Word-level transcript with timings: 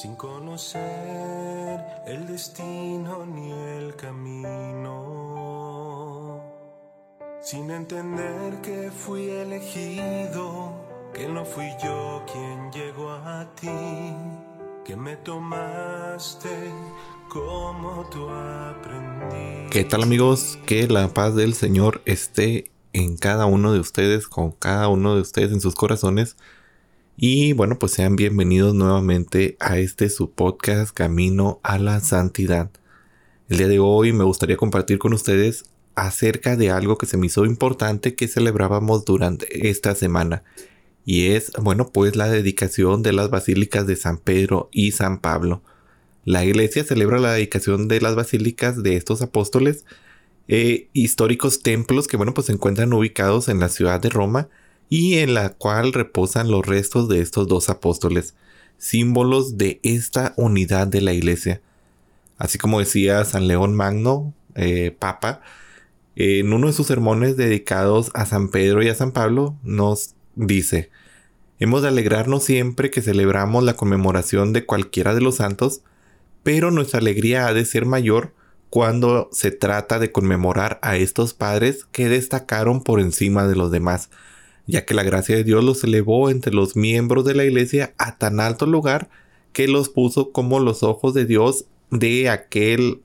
sin 0.00 0.16
conocer 0.16 0.80
el 2.06 2.26
destino 2.26 3.26
ni 3.26 3.52
el 3.52 3.94
camino, 3.96 4.96
sin 7.42 7.70
entender 7.70 8.62
que 8.62 8.90
fui 8.90 9.28
elegido, 9.28 10.72
que 11.12 11.28
no 11.28 11.44
fui 11.44 11.68
yo 11.84 12.24
quien 12.32 12.72
llegó 12.72 13.10
a 13.10 13.46
ti, 13.54 13.68
que 14.86 14.96
me 14.96 15.16
tomaste 15.16 16.72
como 17.28 18.08
tú 18.08 18.26
aprendí. 18.30 19.68
¿Qué 19.70 19.84
tal 19.84 20.04
amigos? 20.04 20.58
Que 20.64 20.88
la 20.88 21.08
paz 21.08 21.34
del 21.34 21.52
Señor 21.52 22.00
esté 22.06 22.70
en 22.94 23.18
cada 23.18 23.44
uno 23.44 23.74
de 23.74 23.80
ustedes, 23.80 24.28
con 24.28 24.52
cada 24.52 24.88
uno 24.88 25.14
de 25.14 25.20
ustedes 25.20 25.52
en 25.52 25.60
sus 25.60 25.74
corazones. 25.74 26.38
Y 27.22 27.52
bueno, 27.52 27.78
pues 27.78 27.92
sean 27.92 28.16
bienvenidos 28.16 28.74
nuevamente 28.74 29.58
a 29.60 29.76
este 29.76 30.08
su 30.08 30.30
podcast 30.30 30.90
Camino 30.94 31.60
a 31.62 31.78
la 31.78 32.00
Santidad. 32.00 32.70
El 33.50 33.58
día 33.58 33.68
de 33.68 33.78
hoy 33.78 34.14
me 34.14 34.24
gustaría 34.24 34.56
compartir 34.56 34.98
con 34.98 35.12
ustedes 35.12 35.66
acerca 35.94 36.56
de 36.56 36.70
algo 36.70 36.96
que 36.96 37.04
se 37.04 37.18
me 37.18 37.26
hizo 37.26 37.44
importante 37.44 38.14
que 38.14 38.26
celebrábamos 38.26 39.04
durante 39.04 39.68
esta 39.68 39.94
semana. 39.94 40.44
Y 41.04 41.32
es, 41.32 41.52
bueno, 41.60 41.90
pues 41.90 42.16
la 42.16 42.30
dedicación 42.30 43.02
de 43.02 43.12
las 43.12 43.28
basílicas 43.28 43.86
de 43.86 43.96
San 43.96 44.16
Pedro 44.16 44.70
y 44.72 44.92
San 44.92 45.20
Pablo. 45.20 45.62
La 46.24 46.46
iglesia 46.46 46.84
celebra 46.84 47.18
la 47.18 47.34
dedicación 47.34 47.86
de 47.86 48.00
las 48.00 48.14
basílicas 48.14 48.82
de 48.82 48.96
estos 48.96 49.20
apóstoles, 49.20 49.84
eh, 50.48 50.88
históricos 50.94 51.60
templos 51.60 52.08
que, 52.08 52.16
bueno, 52.16 52.32
pues 52.32 52.46
se 52.46 52.54
encuentran 52.54 52.94
ubicados 52.94 53.50
en 53.50 53.60
la 53.60 53.68
ciudad 53.68 54.00
de 54.00 54.08
Roma 54.08 54.48
y 54.90 55.18
en 55.18 55.32
la 55.32 55.50
cual 55.50 55.94
reposan 55.94 56.50
los 56.50 56.66
restos 56.66 57.08
de 57.08 57.20
estos 57.20 57.48
dos 57.48 57.70
apóstoles, 57.70 58.34
símbolos 58.76 59.56
de 59.56 59.80
esta 59.84 60.34
unidad 60.36 60.88
de 60.88 61.00
la 61.00 61.14
iglesia. 61.14 61.62
Así 62.36 62.58
como 62.58 62.80
decía 62.80 63.24
San 63.24 63.46
León 63.46 63.72
Magno, 63.74 64.34
eh, 64.56 64.94
Papa, 64.98 65.42
en 66.16 66.52
uno 66.52 66.66
de 66.66 66.72
sus 66.72 66.88
sermones 66.88 67.36
dedicados 67.36 68.10
a 68.14 68.26
San 68.26 68.48
Pedro 68.48 68.82
y 68.82 68.88
a 68.88 68.94
San 68.96 69.12
Pablo, 69.12 69.56
nos 69.62 70.16
dice, 70.34 70.90
hemos 71.60 71.82
de 71.82 71.88
alegrarnos 71.88 72.42
siempre 72.42 72.90
que 72.90 73.00
celebramos 73.00 73.62
la 73.62 73.76
conmemoración 73.76 74.52
de 74.52 74.66
cualquiera 74.66 75.14
de 75.14 75.20
los 75.20 75.36
santos, 75.36 75.82
pero 76.42 76.72
nuestra 76.72 76.98
alegría 76.98 77.46
ha 77.46 77.54
de 77.54 77.64
ser 77.64 77.86
mayor 77.86 78.34
cuando 78.70 79.28
se 79.30 79.52
trata 79.52 80.00
de 80.00 80.10
conmemorar 80.10 80.80
a 80.82 80.96
estos 80.96 81.32
padres 81.32 81.86
que 81.92 82.08
destacaron 82.08 82.82
por 82.82 82.98
encima 82.98 83.46
de 83.46 83.54
los 83.54 83.70
demás, 83.70 84.10
ya 84.70 84.84
que 84.84 84.94
la 84.94 85.02
gracia 85.02 85.36
de 85.36 85.44
Dios 85.44 85.62
los 85.64 85.84
elevó 85.84 86.30
entre 86.30 86.52
los 86.52 86.76
miembros 86.76 87.24
de 87.24 87.34
la 87.34 87.44
iglesia 87.44 87.94
a 87.98 88.16
tan 88.16 88.40
alto 88.40 88.66
lugar 88.66 89.10
que 89.52 89.68
los 89.68 89.88
puso 89.88 90.32
como 90.32 90.60
los 90.60 90.82
ojos 90.82 91.14
de 91.14 91.26
Dios 91.26 91.64
de 91.90 92.28
aquel 92.28 93.00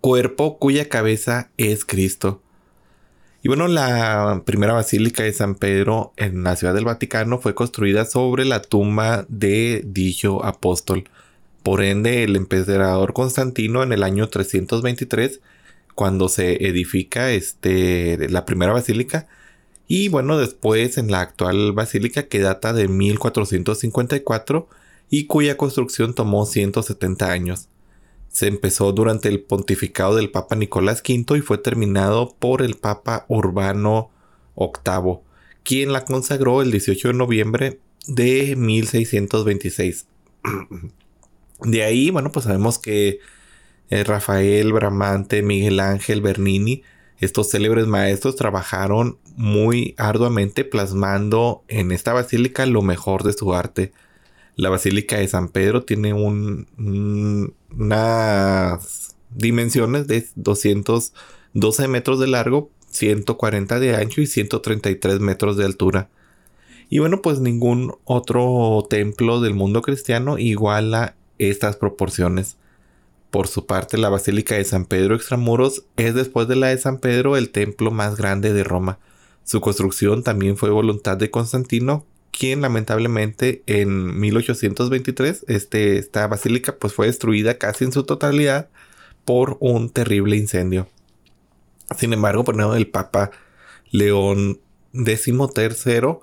cuerpo 0.00 0.58
cuya 0.58 0.88
cabeza 0.88 1.50
es 1.56 1.84
Cristo. 1.84 2.40
Y 3.42 3.48
bueno, 3.48 3.68
la 3.68 4.42
primera 4.46 4.72
basílica 4.72 5.22
de 5.22 5.32
San 5.34 5.54
Pedro 5.54 6.14
en 6.16 6.44
la 6.44 6.56
ciudad 6.56 6.72
del 6.72 6.86
Vaticano 6.86 7.38
fue 7.38 7.54
construida 7.54 8.06
sobre 8.06 8.46
la 8.46 8.62
tumba 8.62 9.26
de 9.28 9.82
dicho 9.84 10.42
apóstol. 10.44 11.04
Por 11.62 11.82
ende, 11.82 12.24
el 12.24 12.36
emperador 12.36 13.12
Constantino 13.12 13.82
en 13.82 13.92
el 13.92 14.02
año 14.02 14.28
323, 14.30 15.40
cuando 15.94 16.28
se 16.30 16.66
edifica 16.66 17.32
este, 17.32 18.30
la 18.30 18.46
primera 18.46 18.72
basílica, 18.72 19.26
y 19.86 20.08
bueno, 20.08 20.38
después 20.38 20.96
en 20.98 21.10
la 21.10 21.20
actual 21.20 21.72
basílica 21.72 22.28
que 22.28 22.40
data 22.40 22.72
de 22.72 22.88
1454 22.88 24.68
y 25.10 25.26
cuya 25.26 25.56
construcción 25.56 26.14
tomó 26.14 26.46
170 26.46 27.30
años. 27.30 27.68
Se 28.28 28.46
empezó 28.46 28.92
durante 28.92 29.28
el 29.28 29.40
pontificado 29.40 30.16
del 30.16 30.30
Papa 30.30 30.56
Nicolás 30.56 31.02
V 31.06 31.38
y 31.38 31.40
fue 31.42 31.58
terminado 31.58 32.34
por 32.38 32.62
el 32.62 32.74
Papa 32.76 33.26
Urbano 33.28 34.10
VIII, 34.56 35.18
quien 35.62 35.92
la 35.92 36.04
consagró 36.04 36.62
el 36.62 36.70
18 36.70 37.08
de 37.08 37.14
noviembre 37.14 37.80
de 38.06 38.56
1626. 38.56 40.06
De 41.60 41.82
ahí, 41.84 42.10
bueno, 42.10 42.32
pues 42.32 42.44
sabemos 42.44 42.78
que 42.78 43.20
eh, 43.88 44.04
Rafael, 44.04 44.72
Bramante, 44.72 45.42
Miguel 45.42 45.78
Ángel, 45.78 46.20
Bernini 46.20 46.82
estos 47.20 47.50
célebres 47.50 47.86
maestros 47.86 48.36
trabajaron 48.36 49.18
muy 49.36 49.94
arduamente 49.98 50.64
plasmando 50.64 51.62
en 51.68 51.92
esta 51.92 52.12
basílica 52.12 52.66
lo 52.66 52.82
mejor 52.82 53.22
de 53.22 53.32
su 53.32 53.54
arte. 53.54 53.92
La 54.56 54.70
basílica 54.70 55.18
de 55.18 55.28
San 55.28 55.48
Pedro 55.48 55.84
tiene 55.84 56.12
un, 56.12 56.66
unas 57.76 59.16
dimensiones 59.30 60.06
de 60.06 60.26
212 60.36 61.88
metros 61.88 62.20
de 62.20 62.26
largo, 62.26 62.70
140 62.90 63.80
de 63.80 63.96
ancho 63.96 64.20
y 64.20 64.26
133 64.26 65.20
metros 65.20 65.56
de 65.56 65.64
altura. 65.64 66.08
Y 66.88 67.00
bueno, 67.00 67.22
pues 67.22 67.40
ningún 67.40 67.94
otro 68.04 68.86
templo 68.88 69.40
del 69.40 69.54
mundo 69.54 69.82
cristiano 69.82 70.38
iguala 70.38 71.16
estas 71.38 71.76
proporciones. 71.76 72.56
Por 73.34 73.48
su 73.48 73.66
parte, 73.66 73.98
la 73.98 74.10
Basílica 74.10 74.54
de 74.54 74.64
San 74.64 74.84
Pedro 74.84 75.16
Extramuros 75.16 75.82
es 75.96 76.14
después 76.14 76.46
de 76.46 76.54
la 76.54 76.68
de 76.68 76.78
San 76.78 76.98
Pedro 76.98 77.36
el 77.36 77.50
templo 77.50 77.90
más 77.90 78.14
grande 78.14 78.52
de 78.52 78.62
Roma. 78.62 79.00
Su 79.42 79.60
construcción 79.60 80.22
también 80.22 80.56
fue 80.56 80.70
voluntad 80.70 81.16
de 81.16 81.32
Constantino, 81.32 82.06
quien 82.30 82.60
lamentablemente 82.60 83.64
en 83.66 84.20
1823 84.20 85.46
este, 85.48 85.98
esta 85.98 86.28
basílica 86.28 86.76
pues 86.76 86.92
fue 86.94 87.06
destruida 87.06 87.58
casi 87.58 87.84
en 87.84 87.90
su 87.90 88.04
totalidad 88.04 88.68
por 89.24 89.56
un 89.58 89.90
terrible 89.90 90.36
incendio. 90.36 90.86
Sin 91.98 92.12
embargo, 92.12 92.44
por 92.44 92.54
el 92.76 92.86
Papa 92.86 93.32
León 93.90 94.60
XIII 94.92 96.18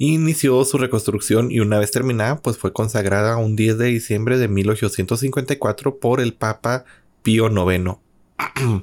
inició 0.00 0.64
su 0.64 0.78
reconstrucción 0.78 1.52
y 1.52 1.60
una 1.60 1.78
vez 1.78 1.90
terminada, 1.90 2.40
pues 2.40 2.56
fue 2.56 2.72
consagrada 2.72 3.36
un 3.36 3.54
10 3.54 3.76
de 3.76 3.86
diciembre 3.88 4.38
de 4.38 4.48
1854 4.48 5.98
por 5.98 6.22
el 6.22 6.32
Papa 6.32 6.86
Pío 7.22 7.48
IX. 7.50 7.96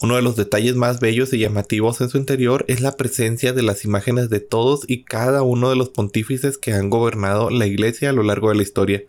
Uno 0.00 0.16
de 0.16 0.22
los 0.22 0.36
detalles 0.36 0.74
más 0.74 1.00
bellos 1.00 1.34
y 1.34 1.38
llamativos 1.38 2.00
en 2.00 2.08
su 2.08 2.16
interior 2.16 2.64
es 2.66 2.80
la 2.80 2.96
presencia 2.96 3.52
de 3.52 3.62
las 3.62 3.84
imágenes 3.84 4.30
de 4.30 4.40
todos 4.40 4.88
y 4.88 5.02
cada 5.02 5.42
uno 5.42 5.70
de 5.70 5.76
los 5.76 5.88
pontífices 5.88 6.56
que 6.56 6.72
han 6.72 6.88
gobernado 6.88 7.50
la 7.50 7.66
iglesia 7.66 8.10
a 8.10 8.12
lo 8.12 8.22
largo 8.22 8.48
de 8.48 8.54
la 8.54 8.62
historia. 8.62 9.02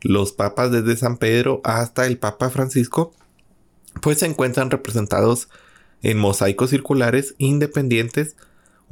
Los 0.00 0.32
papas 0.32 0.70
desde 0.70 0.96
San 0.96 1.18
Pedro 1.18 1.60
hasta 1.64 2.06
el 2.06 2.18
Papa 2.18 2.50
Francisco, 2.50 3.12
pues 4.00 4.20
se 4.20 4.26
encuentran 4.26 4.70
representados 4.70 5.48
en 6.02 6.18
mosaicos 6.18 6.70
circulares 6.70 7.34
independientes 7.38 8.36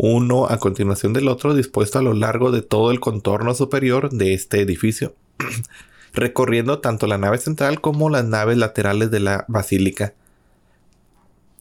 uno 0.03 0.47
a 0.47 0.59
continuación 0.59 1.13
del 1.13 1.29
otro 1.29 1.55
dispuesto 1.55 1.99
a 1.99 2.03
lo 2.03 2.15
largo 2.15 2.51
de 2.51 2.63
todo 2.63 2.91
el 2.91 3.01
contorno 3.01 3.55
superior 3.55 4.09
de 4.09 4.33
este 4.33 4.63
edificio, 4.63 5.15
recorriendo 6.15 6.79
tanto 6.79 7.07
la 7.07 7.19
nave 7.19 7.37
central 7.37 7.83
como 7.83 8.09
las 8.09 8.25
naves 8.25 8.57
laterales 8.57 9.11
de 9.11 9.21
la 9.21 9.45
basílica. 9.47 10.15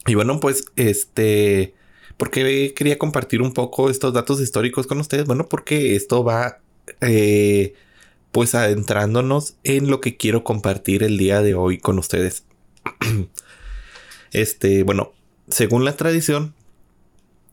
Y 0.07 0.15
bueno, 0.15 0.39
pues 0.39 0.63
este, 0.77 1.73
¿por 2.15 2.31
qué 2.31 2.73
quería 2.73 2.97
compartir 2.97 3.41
un 3.41 3.53
poco 3.53 3.89
estos 3.89 4.13
datos 4.13 4.39
históricos 4.39 4.87
con 4.87 5.01
ustedes? 5.01 5.25
Bueno, 5.25 5.47
porque 5.49 5.97
esto 5.97 6.23
va 6.23 6.59
eh, 7.01 7.73
pues 8.31 8.55
adentrándonos 8.55 9.55
en 9.65 9.89
lo 9.89 9.99
que 9.99 10.15
quiero 10.15 10.45
compartir 10.45 11.03
el 11.03 11.17
día 11.17 11.41
de 11.41 11.55
hoy 11.55 11.77
con 11.77 11.99
ustedes. 11.99 12.45
este, 14.31 14.83
bueno, 14.83 15.11
según 15.49 15.83
la 15.83 15.97
tradición, 15.97 16.53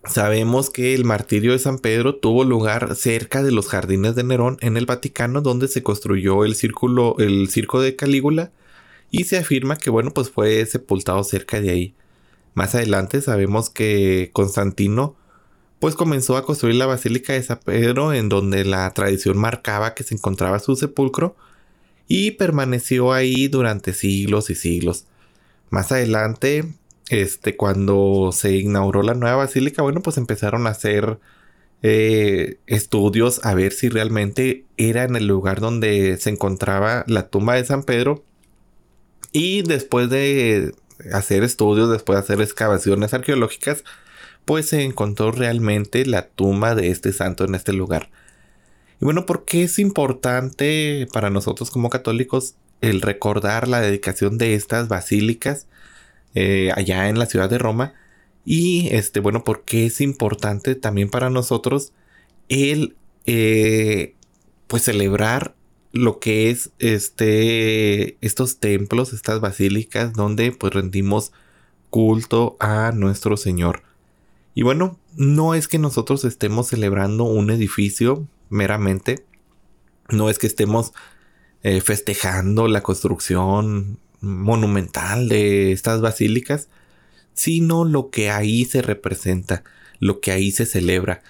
Sabemos 0.09 0.71
que 0.71 0.95
el 0.95 1.05
martirio 1.05 1.53
de 1.53 1.59
San 1.59 1.79
Pedro 1.79 2.15
tuvo 2.17 2.45
lugar 2.45 2.95
cerca 2.97 3.43
de 3.43 3.51
los 3.51 3.69
jardines 3.69 4.15
de 4.15 4.23
Nerón 4.23 4.57
en 4.61 4.77
el 4.77 4.87
Vaticano, 4.87 5.41
donde 5.41 5.69
se 5.69 5.83
construyó 5.83 6.45
el 6.45 6.55
círculo, 6.55 7.17
el 7.19 7.49
circo 7.49 7.81
de 7.81 7.97
Calígula, 7.97 8.53
y 9.11 9.25
se 9.25 9.39
afirma 9.39 9.77
que 9.77 9.91
bueno, 9.91 10.13
pues 10.13 10.31
fue 10.31 10.65
sepultado 10.67 11.23
cerca 11.25 11.61
de 11.61 11.71
ahí. 11.71 11.95
Más 12.55 12.75
adelante 12.75 13.21
sabemos 13.21 13.69
que 13.69 14.31
Constantino 14.33 15.17
pues 15.79 15.95
comenzó 15.95 16.37
a 16.37 16.45
construir 16.45 16.77
la 16.77 16.87
Basílica 16.87 17.35
de 17.35 17.43
San 17.43 17.61
Pedro 17.63 18.13
en 18.15 18.29
donde 18.29 18.65
la 18.65 18.91
tradición 18.95 19.37
marcaba 19.37 19.95
que 19.95 20.05
se 20.05 20.15
encontraba 20.15 20.59
su 20.59 20.75
sepulcro 20.75 21.37
y 22.09 22.33
permaneció 22.33 23.13
ahí 23.13 23.49
durante 23.49 23.93
siglos 23.93 24.49
y 24.49 24.55
siglos. 24.55 25.05
Más 25.69 25.93
adelante 25.93 26.73
este, 27.09 27.57
cuando 27.57 28.31
se 28.33 28.57
inauguró 28.57 29.03
la 29.03 29.15
nueva 29.15 29.37
basílica, 29.37 29.83
bueno, 29.83 30.03
pues 30.03 30.17
empezaron 30.17 30.67
a 30.67 30.71
hacer 30.71 31.19
eh, 31.83 32.59
estudios 32.67 33.45
a 33.45 33.55
ver 33.55 33.73
si 33.73 33.89
realmente 33.89 34.65
era 34.77 35.05
en 35.05 35.15
el 35.17 35.27
lugar 35.27 35.61
donde 35.61 36.17
se 36.17 36.31
encontraba 36.31 37.05
la 37.07 37.29
tumba 37.29 37.55
de 37.55 37.65
San 37.65 37.85
Pedro. 37.85 38.25
Y 39.33 39.63
después 39.63 40.11
de 40.11 40.75
hacer 41.13 41.45
estudios, 41.45 41.91
después 41.91 42.17
de 42.17 42.25
hacer 42.25 42.41
excavaciones 42.41 43.15
arqueológicas, 43.15 43.85
pues 44.45 44.69
se 44.69 44.83
encontró 44.83 45.33
realmente 45.33 46.07
la 46.07 46.29
tumba 46.29 46.75
de 46.75 46.91
este 46.91 47.13
santo 47.13 47.45
en 47.45 47.55
este 47.55 47.73
lugar. 47.73 48.11
Y 49.01 49.05
bueno, 49.05 49.27
¿por 49.27 49.45
qué 49.45 49.65
es 49.65 49.79
importante 49.79 51.07
para 51.13 51.31
nosotros 51.31 51.71
como 51.71 51.91
católicos 51.91 52.55
el 52.81 53.03
recordar 53.03 53.69
la 53.69 53.81
dedicación 53.81 54.39
de 54.39 54.55
estas 54.55 54.89
basílicas 54.89 55.67
eh, 56.37 56.71
allá 56.77 57.09
en 57.09 57.19
la 57.19 57.27
ciudad 57.27 57.51
de 57.51 57.59
Roma? 57.59 57.95
Y 58.45 58.89
este, 58.93 59.19
bueno, 59.19 59.43
¿por 59.43 59.65
qué 59.65 59.87
es 59.87 60.01
importante 60.01 60.77
también 60.77 61.11
para 61.11 61.31
nosotros 61.31 61.93
el 62.49 62.95
eh, 63.27 64.15
pues 64.69 64.85
celebrar 64.85 65.57
lo 65.93 66.21
que 66.21 66.51
es 66.51 66.71
este 66.79 68.17
estos 68.21 68.59
templos, 68.59 69.13
estas 69.13 69.41
basílicas 69.41 70.13
donde 70.13 70.53
pues 70.53 70.73
rendimos 70.73 71.33
culto 71.91 72.57
a 72.61 72.93
nuestro 72.93 73.37
Señor. 73.37 73.83
Y 74.55 74.63
bueno, 74.63 74.99
no 75.17 75.55
es 75.55 75.69
que 75.69 75.79
nosotros 75.79 76.25
estemos 76.25 76.69
celebrando 76.69 77.25
un 77.25 77.51
edificio 77.51 78.27
meramente, 78.49 79.25
no 80.11 80.31
es 80.31 80.39
que 80.39 80.47
estemos 80.47 80.93
eh, 81.63 81.81
festejando 81.81 82.69
la 82.69 82.83
construcción 82.83 83.99
monumental 84.21 85.29
de 85.29 85.73
estas 85.73 86.01
basílicas, 86.01 86.69
sino 87.35 87.85
lo 87.85 88.11
que 88.11 88.31
ahí 88.31 88.65
se 88.65 88.83
representa, 88.83 89.63
lo 90.01 90.21
que 90.21 90.33
ahí 90.33 90.51
se 90.51 90.67
celebra. 90.67 91.23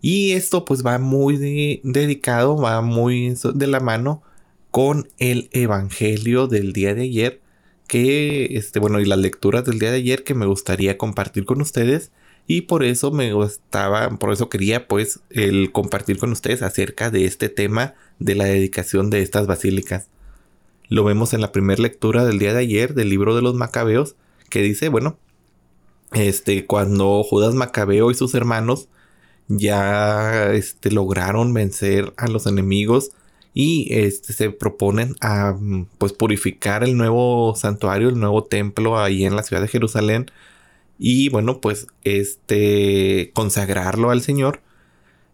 Y 0.00 0.32
esto 0.32 0.64
pues 0.64 0.84
va 0.84 0.98
muy 0.98 1.80
dedicado, 1.82 2.56
va 2.56 2.80
muy 2.82 3.34
de 3.54 3.66
la 3.66 3.80
mano 3.80 4.22
con 4.70 5.08
el 5.18 5.48
Evangelio 5.52 6.48
del 6.48 6.72
día 6.72 6.94
de 6.94 7.02
ayer, 7.02 7.40
que, 7.88 8.56
este, 8.56 8.78
bueno, 8.78 9.00
y 9.00 9.04
las 9.04 9.18
lecturas 9.18 9.64
del 9.64 9.78
día 9.78 9.90
de 9.90 9.98
ayer 9.98 10.24
que 10.24 10.34
me 10.34 10.46
gustaría 10.46 10.98
compartir 10.98 11.44
con 11.44 11.60
ustedes. 11.60 12.10
Y 12.48 12.62
por 12.62 12.84
eso 12.84 13.10
me 13.10 13.32
gustaba, 13.32 14.08
por 14.18 14.32
eso 14.32 14.48
quería 14.48 14.86
pues 14.86 15.20
el 15.30 15.72
compartir 15.72 16.18
con 16.18 16.30
ustedes 16.30 16.62
acerca 16.62 17.10
de 17.10 17.24
este 17.24 17.48
tema 17.48 17.94
de 18.18 18.36
la 18.36 18.44
dedicación 18.44 19.10
de 19.10 19.22
estas 19.22 19.46
basílicas. 19.46 20.08
Lo 20.88 21.04
vemos 21.04 21.34
en 21.34 21.40
la 21.40 21.52
primera 21.52 21.82
lectura 21.82 22.24
del 22.24 22.38
día 22.38 22.52
de 22.52 22.60
ayer 22.60 22.94
del 22.94 23.10
libro 23.10 23.34
de 23.34 23.42
los 23.42 23.54
Macabeos, 23.54 24.16
que 24.50 24.62
dice, 24.62 24.88
bueno, 24.88 25.18
este, 26.12 26.66
cuando 26.66 27.22
Judas 27.22 27.54
Macabeo 27.54 28.10
y 28.10 28.14
sus 28.14 28.34
hermanos 28.34 28.88
ya 29.48 30.52
este, 30.52 30.90
lograron 30.90 31.52
vencer 31.52 32.12
a 32.16 32.28
los 32.28 32.46
enemigos 32.46 33.10
y 33.54 33.88
este, 33.90 34.32
se 34.32 34.50
proponen 34.50 35.14
a 35.20 35.56
pues 35.98 36.12
purificar 36.12 36.84
el 36.84 36.96
nuevo 36.96 37.54
santuario, 37.56 38.08
el 38.08 38.18
nuevo 38.18 38.44
templo 38.44 38.98
ahí 38.98 39.24
en 39.24 39.36
la 39.36 39.42
ciudad 39.42 39.62
de 39.62 39.68
Jerusalén 39.68 40.30
y 40.98 41.28
bueno 41.28 41.60
pues 41.60 41.86
este 42.04 43.30
consagrarlo 43.34 44.10
al 44.10 44.22
Señor. 44.22 44.60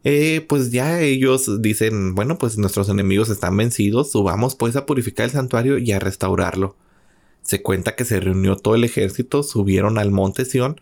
Eh, 0.04 0.44
pues 0.49 0.70
ya 0.72 1.00
ellos 1.00 1.62
dicen, 1.62 2.14
bueno, 2.14 2.38
pues 2.38 2.58
nuestros 2.58 2.88
enemigos 2.88 3.28
están 3.28 3.56
vencidos, 3.56 4.10
subamos 4.10 4.56
pues 4.56 4.76
a 4.76 4.87
purificar 4.87 5.26
el 5.26 5.32
santuario 5.32 5.78
y 5.78 5.93
a 5.93 6.00
restaurarlo. 6.00 6.76
Se 7.43 7.62
cuenta 7.62 7.96
que 7.96 8.04
se 8.04 8.20
reunió 8.20 8.56
todo 8.56 8.75
el 8.75 8.84
ejército, 8.84 9.43
subieron 9.43 9.99
al 9.99 10.10
monte 10.10 10.44
Sión 10.44 10.81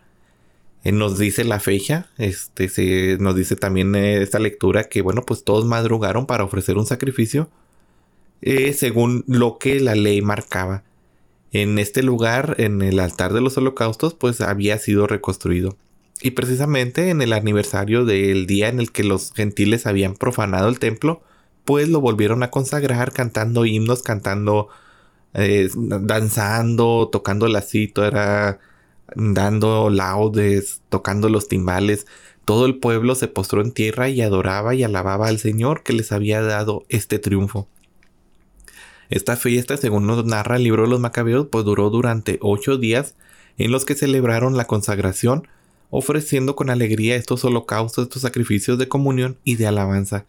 eh, 0.83 0.91
nos 0.91 1.19
dice 1.19 1.43
la 1.43 1.59
fecha, 1.59 2.07
este, 2.17 2.67
se, 2.67 3.17
nos 3.19 3.35
dice 3.35 3.55
también 3.55 3.93
eh, 3.95 4.21
esta 4.21 4.39
lectura 4.39 4.85
que, 4.85 5.01
bueno, 5.01 5.23
pues 5.23 5.43
todos 5.43 5.65
madrugaron 5.65 6.25
para 6.25 6.43
ofrecer 6.43 6.77
un 6.77 6.87
sacrificio 6.87 7.49
eh, 8.41 8.73
según 8.73 9.23
lo 9.27 9.59
que 9.59 9.79
la 9.79 9.95
ley 9.95 10.21
marcaba. 10.21 10.83
En 11.51 11.77
este 11.79 12.01
lugar, 12.03 12.55
en 12.59 12.81
el 12.81 12.99
altar 12.99 13.33
de 13.33 13.41
los 13.41 13.57
holocaustos, 13.57 14.15
pues 14.15 14.41
había 14.41 14.77
sido 14.79 15.05
reconstruido. 15.05 15.77
Y 16.21 16.31
precisamente 16.31 17.09
en 17.09 17.21
el 17.21 17.33
aniversario 17.33 18.05
del 18.05 18.45
día 18.45 18.69
en 18.69 18.79
el 18.79 18.91
que 18.91 19.03
los 19.03 19.33
gentiles 19.33 19.87
habían 19.87 20.13
profanado 20.13 20.69
el 20.69 20.79
templo, 20.79 21.21
pues 21.65 21.89
lo 21.89 21.99
volvieron 21.99 22.43
a 22.43 22.51
consagrar 22.51 23.11
cantando 23.11 23.65
himnos, 23.65 24.03
cantando, 24.03 24.69
danzando, 25.33 27.09
tocando 27.11 27.47
la 27.47 27.61
cítara, 27.61 28.59
dando 29.15 29.89
laudes, 29.89 30.81
tocando 30.89 31.29
los 31.29 31.47
timbales. 31.47 32.05
Todo 32.45 32.65
el 32.65 32.77
pueblo 32.77 33.15
se 33.15 33.27
postró 33.27 33.61
en 33.61 33.71
tierra 33.71 34.09
y 34.09 34.21
adoraba 34.21 34.75
y 34.75 34.83
alababa 34.83 35.27
al 35.27 35.39
Señor 35.39 35.83
que 35.83 35.93
les 35.93 36.11
había 36.11 36.41
dado 36.41 36.83
este 36.89 37.19
triunfo. 37.19 37.67
Esta 39.09 39.35
fiesta, 39.35 39.75
según 39.75 40.07
nos 40.07 40.25
narra 40.25 40.55
el 40.55 40.63
libro 40.63 40.83
de 40.83 40.89
los 40.89 40.99
Macabeos, 40.99 41.47
pues 41.51 41.65
duró 41.65 41.89
durante 41.89 42.37
ocho 42.41 42.77
días 42.77 43.15
en 43.57 43.71
los 43.71 43.85
que 43.85 43.95
celebraron 43.95 44.55
la 44.55 44.65
consagración, 44.65 45.47
ofreciendo 45.91 46.55
con 46.55 46.71
alegría 46.71 47.15
estos 47.15 47.45
holocaustos, 47.45 48.05
estos 48.05 48.23
sacrificios 48.23 48.79
de 48.79 48.87
comunión 48.87 49.37
y 49.43 49.57
de 49.57 49.67
alabanza. 49.67 50.25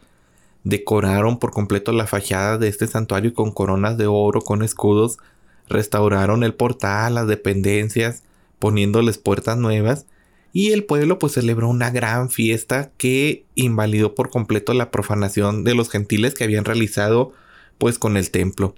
Decoraron 0.64 1.38
por 1.38 1.52
completo 1.52 1.92
la 1.92 2.06
fachada 2.06 2.58
de 2.58 2.68
este 2.68 2.86
santuario 2.86 3.32
con 3.32 3.52
coronas 3.52 3.96
de 3.96 4.06
oro, 4.06 4.42
con 4.42 4.62
escudos, 4.62 5.18
restauraron 5.68 6.44
el 6.44 6.54
portal, 6.54 7.14
las 7.14 7.26
dependencias, 7.26 8.22
poniéndoles 8.58 9.18
puertas 9.18 9.56
nuevas 9.56 10.04
y 10.52 10.72
el 10.72 10.84
pueblo 10.84 11.18
pues 11.18 11.32
celebró 11.32 11.68
una 11.68 11.90
gran 11.90 12.28
fiesta 12.28 12.90
que 12.98 13.46
invalidó 13.54 14.14
por 14.14 14.30
completo 14.30 14.74
la 14.74 14.90
profanación 14.90 15.64
de 15.64 15.74
los 15.74 15.88
gentiles 15.88 16.34
que 16.34 16.44
habían 16.44 16.64
realizado 16.64 17.32
pues 17.78 17.98
con 17.98 18.16
el 18.16 18.30
templo. 18.30 18.74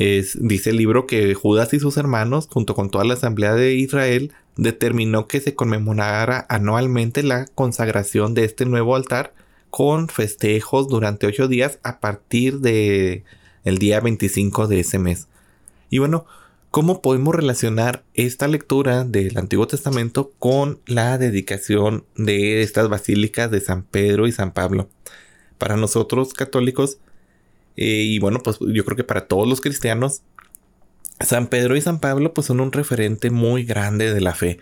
Dice 0.00 0.70
el 0.70 0.78
libro 0.78 1.06
que 1.06 1.34
Judas 1.34 1.74
y 1.74 1.78
sus 1.78 1.98
hermanos, 1.98 2.48
junto 2.50 2.74
con 2.74 2.90
toda 2.90 3.04
la 3.04 3.14
asamblea 3.14 3.54
de 3.54 3.74
Israel, 3.74 4.32
determinó 4.56 5.28
que 5.28 5.40
se 5.40 5.54
conmemorara 5.54 6.46
anualmente 6.48 7.22
la 7.22 7.44
consagración 7.54 8.32
de 8.32 8.44
este 8.44 8.64
nuevo 8.64 8.96
altar 8.96 9.34
con 9.68 10.08
festejos 10.08 10.88
durante 10.88 11.26
ocho 11.26 11.48
días 11.48 11.78
a 11.82 12.00
partir 12.00 12.60
de 12.60 13.24
el 13.64 13.76
día 13.76 14.00
25 14.00 14.68
de 14.68 14.80
ese 14.80 14.98
mes. 14.98 15.28
Y 15.90 15.98
bueno, 15.98 16.24
¿Cómo 16.70 17.02
podemos 17.02 17.34
relacionar 17.34 18.04
esta 18.14 18.46
lectura 18.46 19.02
del 19.02 19.36
Antiguo 19.36 19.66
Testamento 19.66 20.30
con 20.38 20.78
la 20.86 21.18
dedicación 21.18 22.04
de 22.14 22.62
estas 22.62 22.88
basílicas 22.88 23.50
de 23.50 23.60
San 23.60 23.82
Pedro 23.82 24.28
y 24.28 24.32
San 24.32 24.52
Pablo? 24.52 24.88
Para 25.58 25.76
nosotros 25.76 26.32
católicos, 26.32 26.98
eh, 27.76 28.02
y 28.04 28.18
bueno, 28.18 28.40
pues 28.42 28.58
yo 28.60 28.84
creo 28.84 28.96
que 28.96 29.04
para 29.04 29.26
todos 29.26 29.48
los 29.48 29.60
cristianos, 29.60 30.22
San 31.20 31.48
Pedro 31.48 31.76
y 31.76 31.80
San 31.80 32.00
Pablo 32.00 32.34
pues 32.34 32.46
son 32.46 32.60
un 32.60 32.72
referente 32.72 33.30
muy 33.30 33.64
grande 33.64 34.12
de 34.12 34.20
la 34.20 34.34
fe. 34.34 34.58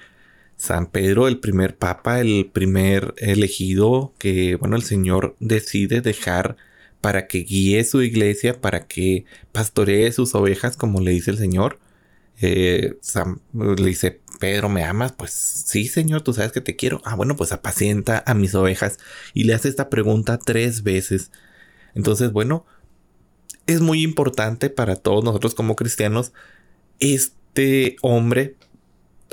San 0.56 0.86
Pedro, 0.86 1.28
el 1.28 1.38
primer 1.38 1.76
papa, 1.76 2.20
el 2.20 2.50
primer 2.52 3.14
elegido 3.18 4.12
que, 4.18 4.56
bueno, 4.56 4.76
el 4.76 4.82
Señor 4.82 5.36
decide 5.38 6.00
dejar 6.00 6.56
para 7.00 7.28
que 7.28 7.38
guíe 7.38 7.84
su 7.84 8.02
iglesia, 8.02 8.60
para 8.60 8.86
que 8.88 9.24
pastoree 9.52 10.10
sus 10.12 10.34
ovejas, 10.34 10.76
como 10.76 11.00
le 11.00 11.12
dice 11.12 11.30
el 11.30 11.38
Señor. 11.38 11.78
Eh, 12.40 12.96
le 13.54 13.86
dice, 13.86 14.20
Pedro, 14.38 14.68
¿me 14.68 14.84
amas? 14.84 15.12
Pues 15.12 15.32
sí, 15.32 15.86
señor, 15.86 16.22
tú 16.22 16.32
sabes 16.32 16.52
que 16.52 16.60
te 16.60 16.76
quiero. 16.76 17.00
Ah, 17.04 17.14
bueno, 17.16 17.36
pues 17.36 17.52
apacienta 17.52 18.22
a 18.26 18.34
mis 18.34 18.54
ovejas. 18.54 18.98
Y 19.34 19.44
le 19.44 19.54
hace 19.54 19.68
esta 19.68 19.90
pregunta 19.90 20.38
tres 20.38 20.82
veces. 20.82 21.30
Entonces, 21.94 22.32
bueno, 22.32 22.66
es 23.68 23.82
muy 23.82 24.02
importante 24.02 24.70
para 24.70 24.96
todos 24.96 25.22
nosotros 25.22 25.54
como 25.54 25.76
cristianos 25.76 26.32
este 27.00 27.96
hombre 28.02 28.56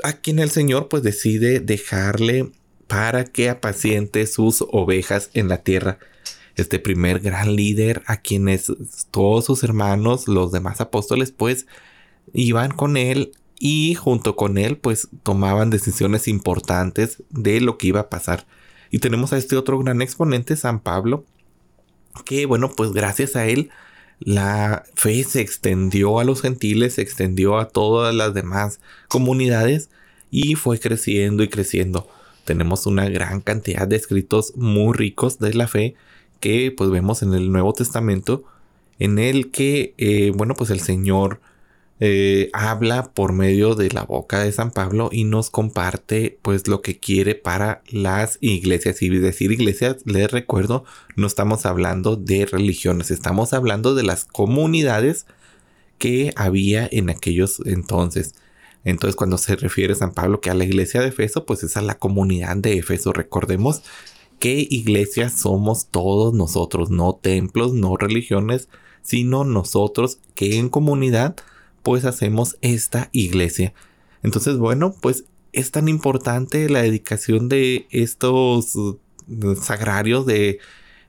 a 0.04 0.12
quien 0.12 0.38
el 0.38 0.50
Señor 0.50 0.88
pues 0.88 1.02
decide 1.02 1.58
dejarle 1.58 2.52
para 2.86 3.24
que 3.24 3.48
apaciente 3.48 4.26
sus 4.26 4.62
ovejas 4.70 5.30
en 5.32 5.48
la 5.48 5.62
tierra. 5.62 5.98
Este 6.54 6.78
primer 6.78 7.20
gran 7.20 7.56
líder 7.56 8.02
a 8.06 8.18
quienes 8.18 8.70
todos 9.10 9.46
sus 9.46 9.64
hermanos, 9.64 10.28
los 10.28 10.52
demás 10.52 10.82
apóstoles, 10.82 11.32
pues 11.32 11.66
iban 12.34 12.72
con 12.72 12.98
él 12.98 13.32
y 13.58 13.94
junto 13.94 14.36
con 14.36 14.58
él 14.58 14.76
pues 14.76 15.08
tomaban 15.22 15.70
decisiones 15.70 16.28
importantes 16.28 17.22
de 17.30 17.62
lo 17.62 17.78
que 17.78 17.88
iba 17.88 18.00
a 18.00 18.10
pasar. 18.10 18.46
Y 18.90 18.98
tenemos 18.98 19.32
a 19.32 19.38
este 19.38 19.56
otro 19.56 19.78
gran 19.78 20.02
exponente, 20.02 20.56
San 20.56 20.80
Pablo, 20.80 21.24
que 22.26 22.44
bueno 22.44 22.70
pues 22.70 22.92
gracias 22.92 23.34
a 23.34 23.46
él 23.46 23.70
la 24.20 24.84
fe 24.94 25.24
se 25.24 25.40
extendió 25.40 26.18
a 26.18 26.24
los 26.24 26.42
gentiles, 26.42 26.94
se 26.94 27.02
extendió 27.02 27.58
a 27.58 27.68
todas 27.68 28.14
las 28.14 28.34
demás 28.34 28.80
comunidades 29.08 29.90
y 30.30 30.54
fue 30.54 30.78
creciendo 30.78 31.42
y 31.42 31.48
creciendo. 31.48 32.08
Tenemos 32.44 32.86
una 32.86 33.08
gran 33.08 33.40
cantidad 33.40 33.86
de 33.86 33.96
escritos 33.96 34.52
muy 34.56 34.94
ricos 34.96 35.38
de 35.38 35.54
la 35.54 35.68
fe 35.68 35.94
que 36.40 36.72
pues 36.76 36.90
vemos 36.90 37.22
en 37.22 37.34
el 37.34 37.50
Nuevo 37.50 37.72
Testamento 37.72 38.44
en 38.98 39.18
el 39.18 39.50
que 39.50 39.94
eh, 39.98 40.32
bueno 40.34 40.54
pues 40.54 40.70
el 40.70 40.80
Señor 40.80 41.40
eh, 41.98 42.50
habla 42.52 43.12
por 43.14 43.32
medio 43.32 43.74
de 43.74 43.90
la 43.90 44.02
boca 44.02 44.40
de 44.40 44.52
San 44.52 44.70
Pablo 44.70 45.08
y 45.10 45.24
nos 45.24 45.48
comparte 45.48 46.38
pues 46.42 46.68
lo 46.68 46.82
que 46.82 46.98
quiere 46.98 47.34
para 47.34 47.82
las 47.88 48.38
iglesias. 48.40 49.00
Y 49.02 49.08
decir 49.08 49.52
iglesias, 49.52 49.96
les 50.04 50.30
recuerdo, 50.30 50.84
no 51.16 51.26
estamos 51.26 51.64
hablando 51.64 52.16
de 52.16 52.44
religiones, 52.44 53.10
estamos 53.10 53.52
hablando 53.54 53.94
de 53.94 54.02
las 54.02 54.24
comunidades 54.24 55.26
que 55.98 56.32
había 56.36 56.86
en 56.90 57.08
aquellos 57.08 57.62
entonces. 57.64 58.34
Entonces 58.84 59.16
cuando 59.16 59.38
se 59.38 59.56
refiere 59.56 59.94
San 59.94 60.12
Pablo 60.12 60.40
que 60.40 60.50
a 60.50 60.54
la 60.54 60.64
iglesia 60.64 61.00
de 61.00 61.08
Efeso, 61.08 61.46
pues 61.46 61.62
es 61.64 61.76
a 61.76 61.82
la 61.82 61.98
comunidad 61.98 62.56
de 62.58 62.78
Efeso, 62.78 63.12
recordemos 63.12 63.82
que 64.38 64.66
iglesia 64.68 65.30
somos 65.30 65.86
todos 65.86 66.34
nosotros, 66.34 66.90
no 66.90 67.14
templos, 67.14 67.72
no 67.72 67.96
religiones, 67.96 68.68
sino 69.02 69.44
nosotros 69.44 70.18
que 70.34 70.58
en 70.58 70.68
comunidad 70.68 71.36
pues 71.86 72.04
hacemos 72.04 72.58
esta 72.62 73.10
iglesia. 73.12 73.72
Entonces, 74.24 74.58
bueno, 74.58 74.92
pues 75.00 75.26
es 75.52 75.70
tan 75.70 75.86
importante 75.86 76.68
la 76.68 76.82
dedicación 76.82 77.48
de 77.48 77.86
estos 77.92 78.74
uh, 78.74 78.98
sagrarios, 79.62 80.26
de 80.26 80.58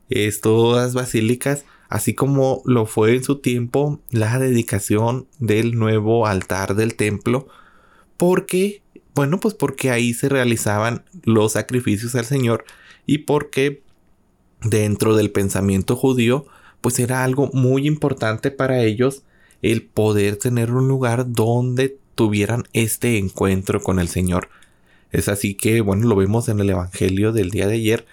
estas 0.08 0.94
basílicas, 0.94 1.64
así 1.88 2.14
como 2.14 2.62
lo 2.64 2.86
fue 2.86 3.16
en 3.16 3.24
su 3.24 3.40
tiempo 3.40 4.00
la 4.10 4.38
dedicación 4.38 5.26
del 5.40 5.76
nuevo 5.76 6.28
altar 6.28 6.76
del 6.76 6.94
templo, 6.94 7.48
porque, 8.16 8.80
bueno, 9.16 9.40
pues 9.40 9.54
porque 9.54 9.90
ahí 9.90 10.14
se 10.14 10.28
realizaban 10.28 11.04
los 11.24 11.54
sacrificios 11.54 12.14
al 12.14 12.24
Señor 12.24 12.64
y 13.04 13.18
porque 13.18 13.82
dentro 14.62 15.16
del 15.16 15.32
pensamiento 15.32 15.96
judío, 15.96 16.46
pues 16.80 17.00
era 17.00 17.24
algo 17.24 17.50
muy 17.52 17.88
importante 17.88 18.52
para 18.52 18.84
ellos 18.84 19.24
el 19.62 19.82
poder 19.82 20.36
tener 20.36 20.72
un 20.72 20.88
lugar 20.88 21.32
donde 21.32 21.96
tuvieran 22.14 22.64
este 22.72 23.18
encuentro 23.18 23.82
con 23.82 23.98
el 23.98 24.08
Señor. 24.08 24.48
Es 25.10 25.28
así 25.28 25.54
que, 25.54 25.80
bueno, 25.80 26.06
lo 26.06 26.16
vemos 26.16 26.48
en 26.48 26.60
el 26.60 26.70
Evangelio 26.70 27.32
del 27.32 27.50
día 27.50 27.66
de 27.66 27.74
ayer, 27.74 28.06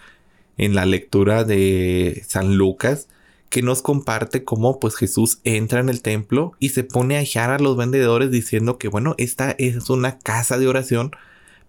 en 0.57 0.75
la 0.75 0.85
lectura 0.85 1.43
de 1.43 2.23
San 2.27 2.55
Lucas, 2.55 3.07
que 3.49 3.61
nos 3.61 3.81
comparte 3.81 4.43
cómo 4.43 4.79
pues 4.79 4.95
Jesús 4.95 5.39
entra 5.43 5.79
en 5.79 5.89
el 5.89 6.01
templo 6.01 6.53
y 6.59 6.69
se 6.69 6.83
pone 6.83 7.17
a 7.17 7.21
echar 7.21 7.51
a 7.51 7.59
los 7.59 7.77
vendedores 7.77 8.31
diciendo 8.31 8.77
que 8.77 8.87
bueno, 8.87 9.15
esta 9.17 9.51
es 9.51 9.89
una 9.89 10.19
casa 10.19 10.57
de 10.57 10.67
oración, 10.67 11.11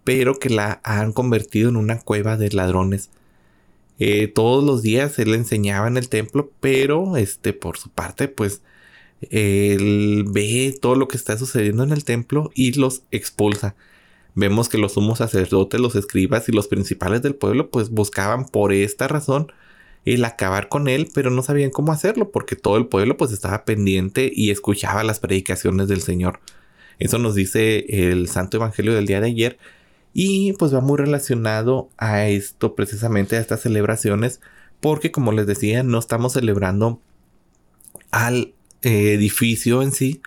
pero 0.04 0.38
que 0.38 0.50
la 0.50 0.80
han 0.84 1.12
convertido 1.12 1.68
en 1.68 1.76
una 1.76 1.98
cueva 2.00 2.36
de 2.36 2.50
ladrones. 2.50 3.10
Eh, 3.98 4.28
todos 4.28 4.64
los 4.64 4.82
días 4.82 5.18
él 5.18 5.34
enseñaba 5.34 5.88
en 5.88 5.96
el 5.96 6.08
templo, 6.08 6.50
pero 6.60 7.16
este 7.16 7.52
por 7.52 7.78
su 7.78 7.88
parte 7.90 8.28
pues 8.28 8.62
él 9.22 10.24
ve 10.28 10.76
todo 10.80 10.94
lo 10.94 11.08
que 11.08 11.16
está 11.16 11.36
sucediendo 11.38 11.82
en 11.82 11.92
el 11.92 12.04
templo 12.04 12.50
y 12.54 12.72
los 12.72 13.02
expulsa. 13.10 13.74
Vemos 14.34 14.68
que 14.68 14.78
los 14.78 14.92
sumos 14.92 15.18
sacerdotes, 15.18 15.80
los 15.80 15.96
escribas 15.96 16.48
y 16.48 16.52
los 16.52 16.68
principales 16.68 17.22
del 17.22 17.34
pueblo 17.34 17.70
pues 17.70 17.90
buscaban 17.90 18.46
por 18.46 18.72
esta 18.72 19.08
razón 19.08 19.52
el 20.04 20.24
acabar 20.24 20.68
con 20.68 20.88
él, 20.88 21.08
pero 21.12 21.30
no 21.30 21.42
sabían 21.42 21.70
cómo 21.70 21.92
hacerlo 21.92 22.30
porque 22.30 22.54
todo 22.54 22.76
el 22.76 22.86
pueblo 22.86 23.16
pues 23.16 23.32
estaba 23.32 23.64
pendiente 23.64 24.30
y 24.32 24.50
escuchaba 24.50 25.04
las 25.04 25.20
predicaciones 25.20 25.88
del 25.88 26.02
Señor. 26.02 26.40
Eso 26.98 27.18
nos 27.18 27.34
dice 27.34 28.10
el 28.10 28.28
Santo 28.28 28.58
Evangelio 28.58 28.94
del 28.94 29.06
día 29.06 29.20
de 29.20 29.28
ayer 29.28 29.58
y 30.12 30.52
pues 30.54 30.74
va 30.74 30.80
muy 30.80 30.96
relacionado 30.96 31.90
a 31.98 32.26
esto 32.28 32.74
precisamente 32.74 33.36
a 33.36 33.40
estas 33.40 33.60
celebraciones 33.60 34.40
porque 34.80 35.12
como 35.12 35.32
les 35.32 35.46
decía 35.46 35.82
no 35.82 35.98
estamos 35.98 36.34
celebrando 36.34 37.00
al 38.10 38.54
eh, 38.82 39.12
edificio 39.14 39.82
en 39.82 39.92
sí, 39.92 40.22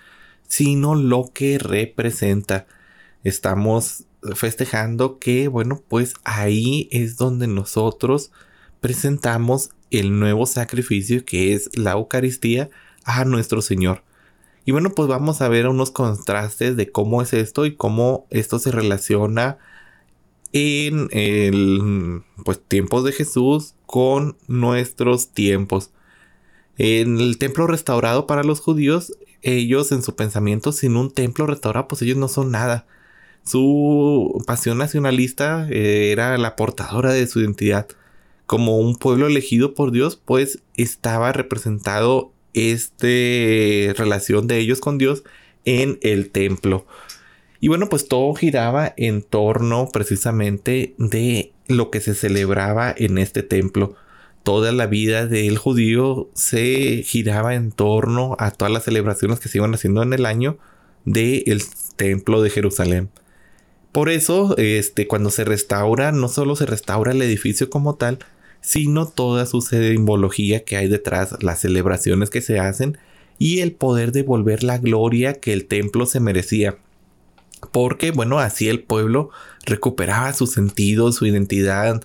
sino 0.47 0.95
lo 0.95 1.31
que 1.33 1.57
representa 1.59 2.67
estamos 3.23 4.05
festejando 4.35 5.19
que, 5.19 5.47
bueno, 5.47 5.81
pues 5.87 6.13
ahí 6.23 6.89
es 6.91 7.17
donde 7.17 7.47
nosotros 7.47 8.31
presentamos 8.81 9.69
el 9.91 10.19
nuevo 10.19 10.45
sacrificio 10.45 11.25
que 11.25 11.53
es 11.53 11.69
la 11.77 11.91
Eucaristía 11.91 12.69
a 13.05 13.25
nuestro 13.25 13.61
Señor. 13.61 14.03
Y 14.65 14.71
bueno, 14.71 14.91
pues 14.91 15.07
vamos 15.07 15.41
a 15.41 15.49
ver 15.49 15.67
unos 15.67 15.91
contrastes 15.91 16.75
de 16.75 16.91
cómo 16.91 17.21
es 17.21 17.33
esto 17.33 17.65
y 17.65 17.75
cómo 17.75 18.27
esto 18.29 18.59
se 18.59 18.71
relaciona 18.71 19.57
en 20.51 21.07
el 21.11 22.23
pues 22.43 22.61
tiempos 22.61 23.03
de 23.03 23.11
Jesús 23.11 23.75
con 23.85 24.37
nuestros 24.47 25.29
tiempos. 25.29 25.91
En 26.79 27.19
el 27.19 27.37
templo 27.37 27.67
restaurado 27.67 28.25
para 28.25 28.43
los 28.43 28.61
judíos, 28.61 29.13
ellos 29.41 29.91
en 29.91 30.01
su 30.01 30.15
pensamiento 30.15 30.71
sin 30.71 30.95
un 30.95 31.11
templo 31.11 31.45
restaurado, 31.45 31.89
pues 31.89 32.01
ellos 32.01 32.15
no 32.15 32.29
son 32.29 32.51
nada. 32.51 32.87
Su 33.43 34.41
pasión 34.47 34.77
nacionalista 34.77 35.67
eh, 35.69 36.11
era 36.13 36.37
la 36.37 36.55
portadora 36.55 37.11
de 37.11 37.27
su 37.27 37.41
identidad. 37.41 37.87
Como 38.45 38.77
un 38.79 38.95
pueblo 38.95 39.27
elegido 39.27 39.73
por 39.73 39.91
Dios, 39.91 40.21
pues 40.23 40.59
estaba 40.77 41.33
representado 41.33 42.31
esta 42.53 43.07
relación 44.01 44.47
de 44.47 44.59
ellos 44.59 44.79
con 44.79 44.97
Dios 44.97 45.23
en 45.65 45.99
el 46.01 46.29
templo. 46.31 46.87
Y 47.59 47.67
bueno, 47.67 47.89
pues 47.89 48.07
todo 48.07 48.33
giraba 48.35 48.93
en 48.95 49.21
torno 49.21 49.89
precisamente 49.91 50.95
de 50.97 51.51
lo 51.67 51.91
que 51.91 51.99
se 51.99 52.15
celebraba 52.15 52.95
en 52.97 53.17
este 53.17 53.43
templo. 53.43 53.97
Toda 54.43 54.71
la 54.71 54.87
vida 54.87 55.27
del 55.27 55.57
judío 55.57 56.29
se 56.33 57.03
giraba 57.05 57.55
en 57.55 57.71
torno 57.71 58.35
a 58.39 58.51
todas 58.51 58.73
las 58.73 58.85
celebraciones 58.85 59.39
que 59.39 59.49
se 59.49 59.57
iban 59.57 59.73
haciendo 59.73 60.01
en 60.01 60.13
el 60.13 60.25
año 60.25 60.57
del 61.05 61.63
templo 61.97 62.41
de 62.41 62.49
Jerusalén. 62.49 63.09
Por 63.91 64.09
eso, 64.09 64.55
este, 64.57 65.07
cuando 65.07 65.31
se 65.31 65.45
restaura, 65.45 66.11
no 66.11 66.29
solo 66.29 66.55
se 66.55 66.65
restaura 66.65 67.11
el 67.11 67.21
edificio 67.21 67.69
como 67.69 67.95
tal, 67.95 68.19
sino 68.61 69.07
toda 69.07 69.45
su 69.45 69.61
simbología 69.61 70.63
que 70.63 70.77
hay 70.77 70.87
detrás, 70.87 71.41
las 71.41 71.61
celebraciones 71.61 72.29
que 72.29 72.41
se 72.41 72.59
hacen 72.59 72.97
y 73.39 73.61
el 73.61 73.71
poder 73.71 74.11
devolver 74.11 74.63
la 74.63 74.77
gloria 74.77 75.33
que 75.33 75.53
el 75.53 75.65
templo 75.65 76.05
se 76.05 76.19
merecía. 76.19 76.77
Porque, 77.71 78.11
bueno, 78.11 78.39
así 78.39 78.69
el 78.69 78.83
pueblo 78.83 79.31
recuperaba 79.65 80.33
su 80.33 80.47
sentido, 80.47 81.11
su 81.11 81.25
identidad, 81.25 82.03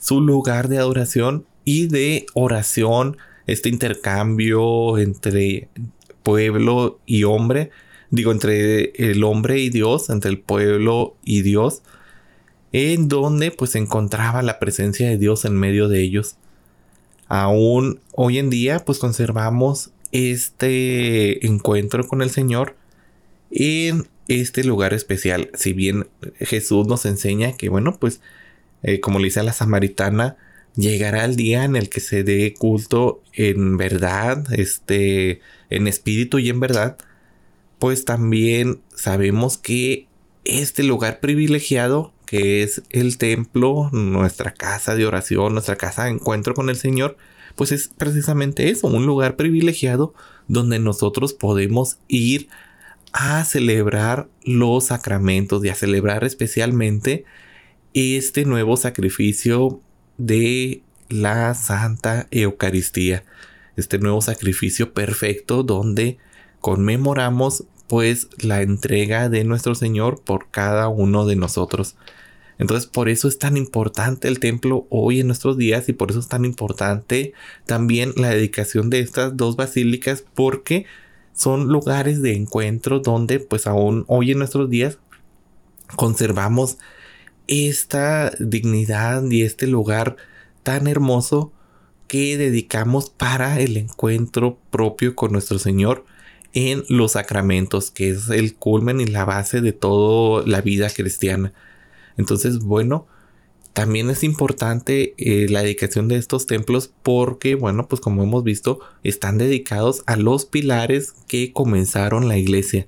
su 0.00 0.20
lugar 0.20 0.68
de 0.68 0.78
adoración 0.78 1.44
y 1.66 1.88
de 1.88 2.24
oración, 2.32 3.18
este 3.46 3.68
intercambio 3.68 4.96
entre 4.96 5.68
pueblo 6.22 6.98
y 7.04 7.24
hombre 7.24 7.70
digo, 8.10 8.32
entre 8.32 8.92
el 9.10 9.24
hombre 9.24 9.58
y 9.58 9.70
Dios, 9.70 10.10
entre 10.10 10.30
el 10.30 10.38
pueblo 10.38 11.16
y 11.24 11.42
Dios, 11.42 11.82
en 12.72 13.08
donde 13.08 13.50
pues 13.50 13.72
se 13.72 13.78
encontraba 13.78 14.42
la 14.42 14.58
presencia 14.58 15.08
de 15.08 15.18
Dios 15.18 15.44
en 15.44 15.56
medio 15.56 15.88
de 15.88 16.02
ellos. 16.02 16.36
Aún 17.28 18.00
hoy 18.12 18.38
en 18.38 18.50
día 18.50 18.80
pues 18.84 18.98
conservamos 18.98 19.90
este 20.12 21.46
encuentro 21.46 22.06
con 22.06 22.22
el 22.22 22.30
Señor 22.30 22.76
en 23.50 24.06
este 24.28 24.64
lugar 24.64 24.94
especial. 24.94 25.50
Si 25.54 25.72
bien 25.72 26.08
Jesús 26.38 26.86
nos 26.86 27.06
enseña 27.06 27.52
que 27.52 27.68
bueno 27.68 27.96
pues 27.98 28.20
eh, 28.82 29.00
como 29.00 29.18
le 29.18 29.26
dice 29.26 29.40
a 29.40 29.44
la 29.44 29.52
samaritana, 29.52 30.36
llegará 30.76 31.24
el 31.24 31.36
día 31.36 31.64
en 31.64 31.76
el 31.76 31.88
que 31.88 32.00
se 32.00 32.22
dé 32.22 32.54
culto 32.54 33.22
en 33.32 33.76
verdad, 33.76 34.46
este, 34.52 35.40
en 35.70 35.86
espíritu 35.88 36.38
y 36.38 36.50
en 36.50 36.60
verdad 36.60 36.98
pues 37.78 38.04
también 38.04 38.80
sabemos 38.94 39.58
que 39.58 40.06
este 40.44 40.82
lugar 40.82 41.20
privilegiado 41.20 42.12
que 42.26 42.62
es 42.62 42.82
el 42.90 43.18
templo, 43.18 43.88
nuestra 43.92 44.52
casa 44.52 44.96
de 44.96 45.06
oración, 45.06 45.52
nuestra 45.52 45.76
casa 45.76 46.04
de 46.04 46.10
encuentro 46.10 46.54
con 46.54 46.68
el 46.68 46.76
Señor, 46.76 47.16
pues 47.54 47.70
es 47.70 47.88
precisamente 47.96 48.68
eso, 48.68 48.88
un 48.88 49.06
lugar 49.06 49.36
privilegiado 49.36 50.12
donde 50.48 50.80
nosotros 50.80 51.32
podemos 51.32 51.98
ir 52.08 52.48
a 53.12 53.44
celebrar 53.44 54.28
los 54.42 54.86
sacramentos 54.86 55.64
y 55.64 55.68
a 55.68 55.76
celebrar 55.76 56.24
especialmente 56.24 57.24
este 57.94 58.44
nuevo 58.44 58.76
sacrificio 58.76 59.80
de 60.18 60.82
la 61.08 61.54
Santa 61.54 62.26
Eucaristía, 62.30 63.24
este 63.76 63.98
nuevo 63.98 64.20
sacrificio 64.20 64.92
perfecto 64.92 65.62
donde 65.62 66.18
conmemoramos 66.60 67.64
pues 67.86 68.28
la 68.38 68.62
entrega 68.62 69.28
de 69.28 69.44
nuestro 69.44 69.74
Señor 69.74 70.20
por 70.22 70.50
cada 70.50 70.88
uno 70.88 71.26
de 71.26 71.36
nosotros. 71.36 71.96
Entonces 72.58 72.88
por 72.88 73.08
eso 73.08 73.28
es 73.28 73.38
tan 73.38 73.56
importante 73.56 74.28
el 74.28 74.40
templo 74.40 74.86
hoy 74.88 75.20
en 75.20 75.26
nuestros 75.26 75.58
días 75.58 75.88
y 75.88 75.92
por 75.92 76.10
eso 76.10 76.20
es 76.20 76.28
tan 76.28 76.44
importante 76.44 77.34
también 77.66 78.12
la 78.16 78.30
dedicación 78.30 78.88
de 78.88 79.00
estas 79.00 79.36
dos 79.36 79.56
basílicas 79.56 80.24
porque 80.34 80.86
son 81.34 81.68
lugares 81.68 82.22
de 82.22 82.34
encuentro 82.34 83.00
donde 83.00 83.40
pues 83.40 83.66
aún 83.66 84.04
hoy 84.08 84.32
en 84.32 84.38
nuestros 84.38 84.70
días 84.70 84.98
conservamos 85.96 86.78
esta 87.48 88.32
dignidad 88.38 89.24
y 89.30 89.42
este 89.42 89.66
lugar 89.66 90.16
tan 90.62 90.86
hermoso 90.86 91.52
que 92.08 92.36
dedicamos 92.36 93.10
para 93.10 93.60
el 93.60 93.76
encuentro 93.76 94.58
propio 94.70 95.14
con 95.14 95.32
nuestro 95.32 95.58
Señor 95.58 96.04
en 96.52 96.84
los 96.88 97.12
sacramentos, 97.12 97.90
que 97.90 98.10
es 98.10 98.30
el 98.30 98.54
culmen 98.54 99.00
y 99.00 99.06
la 99.06 99.24
base 99.24 99.60
de 99.60 99.72
toda 99.72 100.46
la 100.46 100.60
vida 100.60 100.88
cristiana. 100.90 101.52
Entonces, 102.16 102.60
bueno, 102.60 103.06
también 103.72 104.08
es 104.08 104.24
importante 104.24 105.14
eh, 105.18 105.48
la 105.50 105.62
dedicación 105.62 106.08
de 106.08 106.16
estos 106.16 106.46
templos 106.46 106.90
porque, 107.02 107.56
bueno, 107.56 107.88
pues 107.88 108.00
como 108.00 108.22
hemos 108.22 108.42
visto, 108.42 108.80
están 109.02 109.36
dedicados 109.36 110.02
a 110.06 110.16
los 110.16 110.46
pilares 110.46 111.12
que 111.28 111.52
comenzaron 111.52 112.26
la 112.26 112.38
iglesia. 112.38 112.86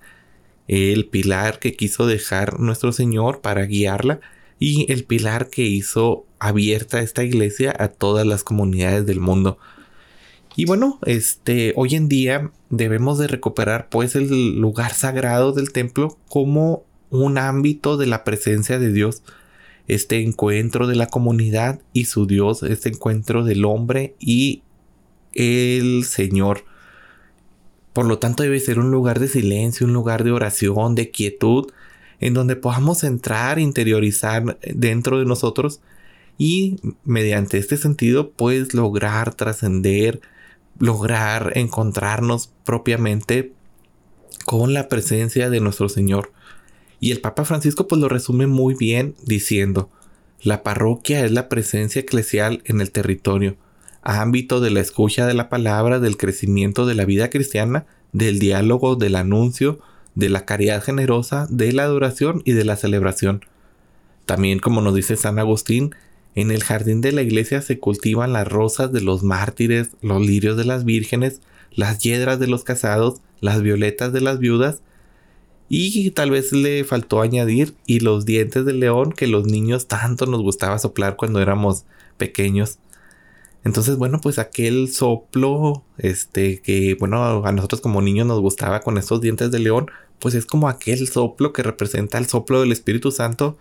El 0.66 1.06
pilar 1.06 1.58
que 1.58 1.74
quiso 1.76 2.06
dejar 2.06 2.60
nuestro 2.60 2.92
Señor 2.92 3.42
para 3.42 3.66
guiarla 3.66 4.20
y 4.58 4.90
el 4.92 5.04
pilar 5.04 5.50
que 5.50 5.62
hizo 5.62 6.26
abierta 6.38 7.00
esta 7.00 7.24
iglesia 7.24 7.74
a 7.78 7.88
todas 7.88 8.26
las 8.26 8.44
comunidades 8.44 9.06
del 9.06 9.20
mundo. 9.20 9.58
Y 10.56 10.64
bueno, 10.64 10.98
este, 11.06 11.72
hoy 11.76 11.94
en 11.94 12.08
día 12.08 12.50
debemos 12.68 13.18
de 13.18 13.28
recuperar 13.28 13.88
pues 13.88 14.16
el 14.16 14.58
lugar 14.58 14.92
sagrado 14.92 15.52
del 15.52 15.72
templo 15.72 16.18
como 16.28 16.84
un 17.10 17.38
ámbito 17.38 17.96
de 17.96 18.06
la 18.06 18.24
presencia 18.24 18.78
de 18.78 18.92
Dios, 18.92 19.22
este 19.86 20.22
encuentro 20.22 20.86
de 20.86 20.96
la 20.96 21.06
comunidad 21.06 21.80
y 21.92 22.06
su 22.06 22.26
Dios, 22.26 22.62
este 22.62 22.88
encuentro 22.88 23.44
del 23.44 23.64
hombre 23.64 24.14
y 24.18 24.62
el 25.32 26.04
Señor. 26.04 26.64
Por 27.92 28.06
lo 28.06 28.18
tanto 28.18 28.42
debe 28.42 28.60
ser 28.60 28.78
un 28.78 28.90
lugar 28.90 29.18
de 29.20 29.28
silencio, 29.28 29.86
un 29.86 29.92
lugar 29.92 30.24
de 30.24 30.32
oración, 30.32 30.94
de 30.94 31.10
quietud, 31.10 31.70
en 32.20 32.34
donde 32.34 32.56
podamos 32.56 33.04
entrar, 33.04 33.58
interiorizar 33.58 34.58
dentro 34.62 35.18
de 35.18 35.25
nosotros 35.25 35.80
y 36.37 36.76
mediante 37.04 37.58
este 37.58 37.76
sentido 37.76 38.30
pues 38.30 38.75
lograr 38.75 39.34
trascender, 39.34 40.20
lograr 40.78 41.52
encontrarnos 41.56 42.50
propiamente 42.64 43.52
con 44.44 44.72
la 44.72 44.88
presencia 44.88 45.50
de 45.50 45.60
nuestro 45.60 45.88
Señor. 45.88 46.32
Y 47.00 47.12
el 47.12 47.20
Papa 47.20 47.44
Francisco 47.44 47.87
pues 47.87 48.00
lo 48.00 48.08
resume 48.08 48.46
muy 48.46 48.75
bien 48.75 49.14
diciendo, 49.25 49.90
la 50.40 50.62
parroquia 50.62 51.25
es 51.25 51.32
la 51.32 51.48
presencia 51.48 52.00
eclesial 52.00 52.62
en 52.64 52.80
el 52.80 52.92
territorio, 52.92 53.56
ámbito 54.02 54.60
de 54.60 54.70
la 54.70 54.80
escucha 54.80 55.26
de 55.26 55.34
la 55.34 55.48
palabra, 55.48 55.98
del 55.98 56.16
crecimiento 56.16 56.87
de 56.87 56.94
la 56.94 57.04
vida 57.04 57.30
cristiana, 57.30 57.87
del 58.12 58.38
diálogo, 58.38 58.96
del 58.96 59.16
anuncio, 59.16 59.80
de 60.18 60.28
la 60.28 60.44
caridad 60.44 60.82
generosa, 60.82 61.46
de 61.48 61.72
la 61.72 61.84
adoración 61.84 62.42
y 62.44 62.50
de 62.50 62.64
la 62.64 62.75
celebración. 62.75 63.44
También, 64.26 64.58
como 64.58 64.80
nos 64.80 64.96
dice 64.96 65.16
San 65.16 65.38
Agustín, 65.38 65.94
en 66.34 66.50
el 66.50 66.64
jardín 66.64 67.00
de 67.00 67.12
la 67.12 67.22
iglesia 67.22 67.62
se 67.62 67.78
cultivan 67.78 68.32
las 68.32 68.48
rosas 68.48 68.92
de 68.92 69.00
los 69.00 69.22
mártires, 69.22 69.90
los 70.02 70.20
lirios 70.20 70.56
de 70.56 70.64
las 70.64 70.84
vírgenes, 70.84 71.40
las 71.72 72.00
yedras 72.00 72.40
de 72.40 72.48
los 72.48 72.64
casados, 72.64 73.20
las 73.40 73.62
violetas 73.62 74.12
de 74.12 74.20
las 74.20 74.40
viudas, 74.40 74.82
y 75.68 76.10
tal 76.10 76.32
vez 76.32 76.52
le 76.52 76.82
faltó 76.82 77.20
añadir 77.20 77.76
y 77.87 78.00
los 78.00 78.26
dientes 78.26 78.64
de 78.64 78.72
león 78.72 79.12
que 79.12 79.28
los 79.28 79.46
niños 79.46 79.87
tanto 79.87 80.26
nos 80.26 80.42
gustaba 80.42 80.80
soplar 80.80 81.14
cuando 81.14 81.40
éramos 81.40 81.84
pequeños. 82.16 82.78
Entonces, 83.68 83.98
bueno, 83.98 84.18
pues 84.22 84.38
aquel 84.38 84.88
soplo, 84.88 85.84
este, 85.98 86.62
que, 86.62 86.96
bueno, 86.98 87.44
a 87.44 87.52
nosotros 87.52 87.82
como 87.82 88.00
niños 88.00 88.26
nos 88.26 88.40
gustaba 88.40 88.80
con 88.80 88.96
estos 88.96 89.20
dientes 89.20 89.50
de 89.50 89.58
león, 89.58 89.90
pues 90.20 90.34
es 90.34 90.46
como 90.46 90.70
aquel 90.70 91.06
soplo 91.06 91.52
que 91.52 91.62
representa 91.62 92.16
el 92.16 92.25
soplo 92.25 92.62
del 92.62 92.72
Espíritu 92.72 93.10
Santo 93.10 93.58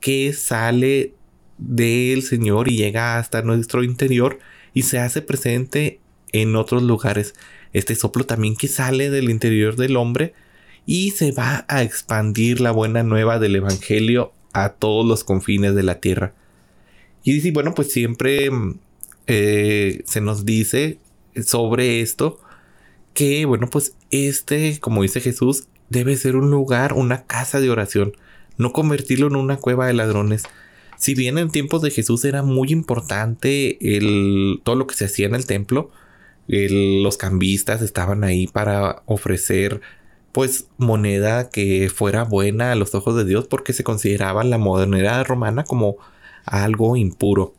que 0.00 0.32
sale 0.32 1.12
del 1.58 2.22
Señor 2.22 2.70
y 2.70 2.78
llega 2.78 3.18
hasta 3.18 3.42
nuestro 3.42 3.84
interior 3.84 4.38
y 4.72 4.84
se 4.84 4.98
hace 4.98 5.20
presente 5.20 6.00
en 6.32 6.56
otros 6.56 6.82
lugares. 6.82 7.34
Este 7.74 7.94
soplo 7.94 8.24
también 8.24 8.56
que 8.56 8.68
sale 8.68 9.10
del 9.10 9.28
interior 9.28 9.76
del 9.76 9.98
hombre 9.98 10.32
y 10.86 11.10
se 11.10 11.30
va 11.30 11.66
a 11.68 11.82
expandir 11.82 12.62
la 12.62 12.70
buena 12.70 13.02
nueva 13.02 13.38
del 13.38 13.56
Evangelio 13.56 14.32
a 14.54 14.70
todos 14.70 15.06
los 15.06 15.24
confines 15.24 15.74
de 15.74 15.82
la 15.82 16.00
tierra. 16.00 16.32
Y 17.22 17.34
dice, 17.34 17.50
bueno, 17.52 17.74
pues 17.74 17.92
siempre 17.92 18.48
eh, 19.26 20.02
se 20.06 20.20
nos 20.20 20.44
dice 20.44 20.98
sobre 21.44 22.00
esto 22.00 22.40
que, 23.14 23.44
bueno, 23.44 23.68
pues 23.70 23.94
este, 24.10 24.78
como 24.80 25.02
dice 25.02 25.20
Jesús, 25.20 25.68
debe 25.90 26.16
ser 26.16 26.36
un 26.36 26.50
lugar, 26.50 26.94
una 26.94 27.24
casa 27.24 27.60
de 27.60 27.70
oración, 27.70 28.16
no 28.56 28.72
convertirlo 28.72 29.26
en 29.26 29.36
una 29.36 29.56
cueva 29.56 29.86
de 29.86 29.92
ladrones. 29.92 30.44
Si 30.96 31.14
bien 31.14 31.38
en 31.38 31.50
tiempos 31.50 31.82
de 31.82 31.90
Jesús 31.90 32.24
era 32.24 32.42
muy 32.42 32.70
importante 32.70 33.96
el, 33.96 34.60
todo 34.64 34.76
lo 34.76 34.86
que 34.86 34.94
se 34.94 35.06
hacía 35.06 35.26
en 35.26 35.34
el 35.34 35.46
templo, 35.46 35.90
los 36.46 37.16
cambistas 37.16 37.82
estaban 37.82 38.24
ahí 38.24 38.46
para 38.46 39.02
ofrecer 39.06 39.80
pues 40.32 40.66
moneda 40.78 41.50
que 41.50 41.90
fuera 41.94 42.24
buena 42.24 42.72
a 42.72 42.74
los 42.74 42.94
ojos 42.94 43.16
de 43.16 43.24
Dios 43.24 43.46
porque 43.46 43.72
se 43.72 43.84
consideraba 43.84 44.44
la 44.44 44.58
modernidad 44.58 45.24
romana 45.26 45.64
como 45.64 45.96
algo 46.44 46.96
impuro. 46.96 47.54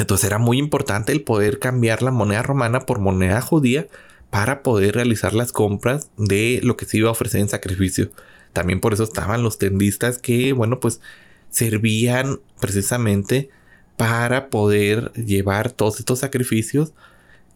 Entonces 0.00 0.26
era 0.26 0.38
muy 0.38 0.58
importante 0.58 1.12
el 1.12 1.22
poder 1.22 1.58
cambiar 1.58 2.02
la 2.02 2.10
moneda 2.10 2.42
romana 2.42 2.80
por 2.80 3.00
moneda 3.00 3.42
judía 3.42 3.86
para 4.30 4.62
poder 4.62 4.94
realizar 4.94 5.34
las 5.34 5.52
compras 5.52 6.08
de 6.16 6.60
lo 6.62 6.76
que 6.76 6.86
se 6.86 6.96
iba 6.96 7.08
a 7.08 7.12
ofrecer 7.12 7.42
en 7.42 7.50
sacrificio. 7.50 8.10
También 8.54 8.80
por 8.80 8.94
eso 8.94 9.04
estaban 9.04 9.42
los 9.42 9.58
tendistas 9.58 10.16
que, 10.16 10.54
bueno, 10.54 10.80
pues 10.80 11.02
servían 11.50 12.40
precisamente 12.60 13.50
para 13.98 14.48
poder 14.48 15.12
llevar 15.12 15.70
todos 15.70 15.98
estos 15.98 16.20
sacrificios 16.20 16.94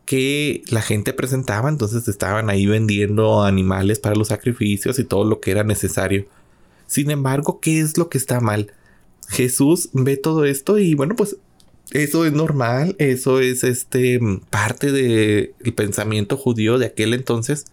que 0.05 0.63
la 0.69 0.83
gente 0.83 1.15
presentaba. 1.15 1.71
Entonces 1.71 2.07
estaban 2.09 2.51
ahí 2.51 2.67
vendiendo 2.67 3.43
animales 3.45 4.01
para 4.01 4.17
los 4.17 4.29
sacrificios 4.29 4.99
y 4.99 5.05
todo 5.05 5.25
lo 5.25 5.41
que 5.41 5.51
era 5.51 5.65
necesario. 5.65 6.27
Sin 6.87 7.11
embargo, 7.11 7.61
¿qué 7.61 7.81
es 7.81 7.97
lo 7.97 8.11
que 8.11 8.19
está 8.19 8.41
mal? 8.41 8.73
Jesús 9.29 9.89
ve 9.95 10.19
todo 10.19 10.45
esto 10.45 10.79
y 10.79 10.95
bueno, 10.95 11.17
pues 11.17 11.39
eso 11.91 12.25
es 12.25 12.33
normal, 12.33 12.97
eso 12.99 13.41
es 13.41 13.65
este 13.65 14.19
parte 14.51 14.91
del 14.91 15.55
pensamiento 15.75 16.37
judío 16.37 16.79
de 16.79 16.87
aquel 16.87 17.15
entonces 17.15 17.67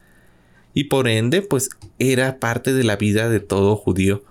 y 0.73 0.85
por 0.85 1.07
ende 1.07 1.41
pues 1.41 1.69
era 1.99 2.39
parte 2.39 2.73
de 2.73 2.83
la 2.83 2.97
vida 2.97 3.29
de 3.29 3.39
todo 3.39 3.75
judío. 3.75 4.23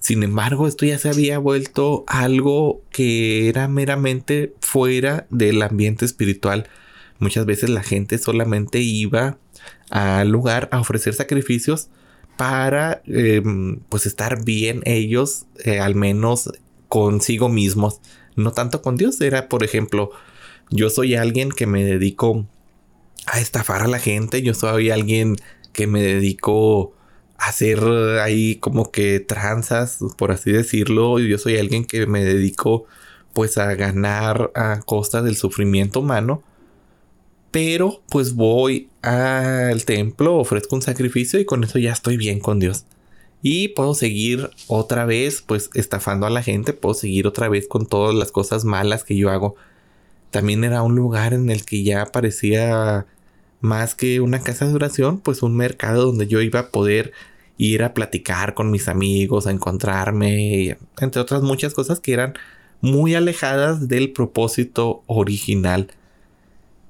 Sin 0.00 0.22
embargo, 0.22 0.66
esto 0.66 0.86
ya 0.86 0.98
se 0.98 1.10
había 1.10 1.38
vuelto 1.38 2.04
algo 2.06 2.82
que 2.90 3.48
era 3.48 3.68
meramente 3.68 4.54
fuera 4.60 5.26
del 5.28 5.60
ambiente 5.60 6.06
espiritual. 6.06 6.68
Muchas 7.18 7.44
veces 7.44 7.68
la 7.68 7.82
gente 7.82 8.16
solamente 8.16 8.80
iba 8.80 9.38
al 9.90 10.30
lugar 10.30 10.70
a 10.72 10.80
ofrecer 10.80 11.12
sacrificios 11.12 11.90
para 12.38 13.02
em, 13.04 13.80
pues 13.90 14.06
estar 14.06 14.42
bien 14.42 14.80
ellos, 14.86 15.44
eh, 15.64 15.80
al 15.80 15.94
menos 15.94 16.50
consigo 16.88 17.50
mismos, 17.50 18.00
no 18.40 18.52
tanto 18.52 18.82
con 18.82 18.96
Dios. 18.96 19.20
Era, 19.20 19.48
por 19.48 19.64
ejemplo, 19.64 20.10
yo 20.70 20.90
soy 20.90 21.14
alguien 21.14 21.50
que 21.50 21.66
me 21.66 21.84
dedico 21.84 22.46
a 23.26 23.40
estafar 23.40 23.82
a 23.82 23.88
la 23.88 23.98
gente, 23.98 24.42
yo 24.42 24.54
soy 24.54 24.90
alguien 24.90 25.36
que 25.72 25.86
me 25.86 26.02
dedico 26.02 26.94
a 27.38 27.48
hacer 27.48 27.80
ahí 28.22 28.56
como 28.56 28.90
que 28.90 29.20
tranzas, 29.20 29.98
por 30.16 30.32
así 30.32 30.52
decirlo. 30.52 31.18
Yo 31.18 31.38
soy 31.38 31.58
alguien 31.58 31.84
que 31.84 32.06
me 32.06 32.24
dedico 32.24 32.86
pues 33.32 33.58
a 33.58 33.74
ganar 33.74 34.50
a 34.54 34.80
costa 34.84 35.22
del 35.22 35.36
sufrimiento 35.36 36.00
humano. 36.00 36.42
Pero 37.50 38.02
pues 38.08 38.34
voy 38.34 38.88
al 39.02 39.84
templo, 39.84 40.36
ofrezco 40.36 40.76
un 40.76 40.82
sacrificio 40.82 41.40
y 41.40 41.44
con 41.44 41.64
eso 41.64 41.78
ya 41.78 41.92
estoy 41.92 42.16
bien 42.16 42.38
con 42.38 42.60
Dios. 42.60 42.84
Y 43.42 43.68
puedo 43.68 43.94
seguir 43.94 44.50
otra 44.66 45.06
vez 45.06 45.42
pues 45.42 45.70
estafando 45.74 46.26
a 46.26 46.30
la 46.30 46.42
gente, 46.42 46.72
puedo 46.72 46.94
seguir 46.94 47.26
otra 47.26 47.48
vez 47.48 47.66
con 47.68 47.86
todas 47.86 48.14
las 48.14 48.32
cosas 48.32 48.64
malas 48.64 49.04
que 49.04 49.16
yo 49.16 49.30
hago. 49.30 49.56
También 50.30 50.64
era 50.64 50.82
un 50.82 50.94
lugar 50.94 51.32
en 51.34 51.50
el 51.50 51.64
que 51.64 51.82
ya 51.82 52.06
parecía 52.06 53.06
más 53.60 53.94
que 53.94 54.20
una 54.20 54.40
casa 54.40 54.66
de 54.66 54.74
oración, 54.74 55.20
pues 55.20 55.42
un 55.42 55.56
mercado 55.56 56.06
donde 56.06 56.26
yo 56.26 56.40
iba 56.40 56.60
a 56.60 56.68
poder 56.70 57.12
ir 57.58 57.82
a 57.82 57.94
platicar 57.94 58.54
con 58.54 58.70
mis 58.70 58.88
amigos, 58.88 59.46
a 59.46 59.50
encontrarme, 59.50 60.78
entre 60.98 61.20
otras 61.20 61.42
muchas 61.42 61.74
cosas 61.74 62.00
que 62.00 62.12
eran 62.14 62.34
muy 62.80 63.14
alejadas 63.14 63.88
del 63.88 64.12
propósito 64.12 65.02
original. 65.06 65.88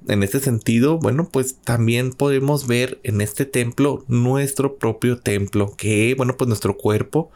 En 0.08 0.22
este 0.22 0.40
sentido, 0.40 0.98
bueno, 0.98 1.28
pues 1.30 1.56
también 1.56 2.12
podemos 2.12 2.66
ver 2.66 3.00
en 3.02 3.20
este 3.20 3.44
templo 3.44 4.04
nuestro 4.08 4.76
propio 4.76 5.18
templo, 5.18 5.74
que, 5.76 6.14
bueno, 6.16 6.36
pues 6.36 6.48
nuestro 6.48 6.76
cuerpo 6.76 7.30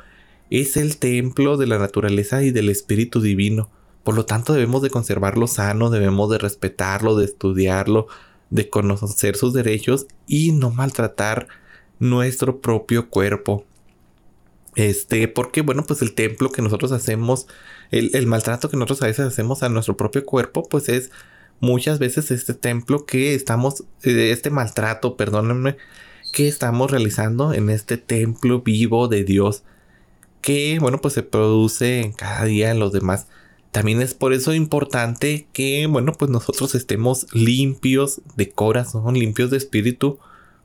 es 0.51 0.77
el 0.77 0.97
templo 0.97 1.57
de 1.57 1.67
la 1.67 1.79
naturaleza 1.79 2.43
y 2.43 2.51
del 2.51 2.71
espíritu 2.71 3.21
divino. 3.21 3.71
Por 4.03 4.15
lo 4.15 4.27
tanto, 4.27 4.53
debemos 4.53 4.83
de 4.83 4.91
conservarlo 4.91 5.47
sano, 5.47 5.91
debemos 5.91 6.31
de 6.31 6.39
respetarlo, 6.39 7.17
de 7.17 7.25
estudiarlo, 7.27 8.07
de 8.51 8.69
conocer 8.69 9.37
sus 9.37 9.53
derechos 9.53 10.07
y 10.27 10.53
no 10.53 10.71
maltratar 10.71 11.49
nuestro 11.99 12.61
propio 12.61 13.09
cuerpo. 13.11 13.65
Este, 14.77 15.29
porque 15.29 15.63
bueno, 15.63 15.85
pues 15.85 16.03
el 16.03 16.15
templo 16.15 16.51
que 16.51 16.63
nosotros 16.63 16.93
hacemos, 16.93 17.47
el, 17.91 18.27
maltrato 18.27 18.69
que 18.69 18.77
nosotros 18.77 19.03
a 19.03 19.07
veces 19.07 19.27
hacemos 19.27 19.63
a 19.63 19.69
nuestro 19.69 19.97
propio 19.97 20.25
cuerpo, 20.25 20.69
pues 20.69 20.89
es 20.89 21.11
muchas 21.61 21.99
veces 21.99 22.31
este 22.31 22.55
templo 22.55 23.07
que 23.07 23.35
estamos, 23.35 23.85
eh, 24.03 24.31
este 24.31 24.51
maltrato, 24.51 25.17
perdónenme, 25.17 25.77
que 26.33 26.49
estamos 26.49 26.91
realizando 26.91 27.53
en 27.53 27.71
este 27.71 27.97
templo 27.97 28.63
vivo 28.63 29.09
de 29.09 29.25
Dios, 29.25 29.63
que 30.41 30.79
bueno, 30.81 31.01
pues 31.01 31.15
se 31.15 31.23
produce 31.23 32.01
en 32.01 32.13
cada 32.13 32.45
día 32.45 32.71
en 32.71 32.79
los 32.79 32.93
demás. 32.93 33.29
También 33.71 34.01
es 34.01 34.15
por 34.15 34.33
eso 34.33 34.55
importante 34.55 35.49
que, 35.53 35.87
bueno, 35.87 36.13
pues 36.13 36.31
nosotros 36.31 36.75
estemos 36.75 37.27
limpios 37.33 38.21
de 38.37 38.51
corazón, 38.51 39.15
limpios 39.15 39.51
de 39.51 39.57
espíritu. 39.57 40.19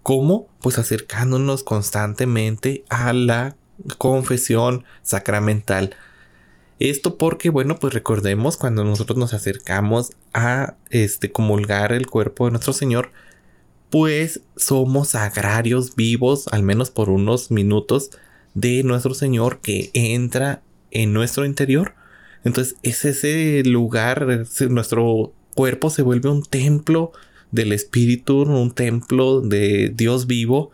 ¿Cómo? 0.04 0.48
Pues 0.62 0.78
acercándonos 0.78 1.64
constantemente 1.64 2.84
a 2.90 3.14
la 3.14 3.56
confesión 3.98 4.84
sacramental. 5.02 5.96
Esto 6.80 7.18
porque, 7.18 7.50
bueno, 7.50 7.78
pues 7.78 7.94
recordemos 7.94 8.56
cuando 8.56 8.86
nosotros 8.86 9.18
nos 9.18 9.34
acercamos 9.34 10.12
a 10.34 10.76
este 10.90 11.32
comulgar 11.32 11.92
el 11.92 12.08
cuerpo 12.08 12.46
de 12.46 12.52
nuestro 12.52 12.72
Señor, 12.72 13.12
pues 13.90 14.42
somos 14.56 15.14
agrarios 15.14 15.96
vivos, 15.96 16.48
al 16.48 16.64
menos 16.64 16.90
por 16.90 17.10
unos 17.10 17.52
minutos, 17.52 18.12
de 18.54 18.84
nuestro 18.84 19.14
Señor 19.14 19.60
que 19.60 19.92
entra 19.94 20.62
en 20.92 21.12
nuestro 21.14 21.46
interior. 21.46 21.96
Entonces 22.44 22.78
es 22.82 23.04
ese 23.04 23.64
lugar, 23.66 24.46
nuestro 24.70 25.34
cuerpo 25.56 25.90
se 25.90 26.02
vuelve 26.02 26.30
un 26.30 26.44
templo 26.44 27.12
del 27.52 27.74
Espíritu, 27.74 28.44
un 28.44 28.72
templo 28.72 29.42
de 29.42 29.92
Dios 29.94 30.28
vivo 30.28 30.72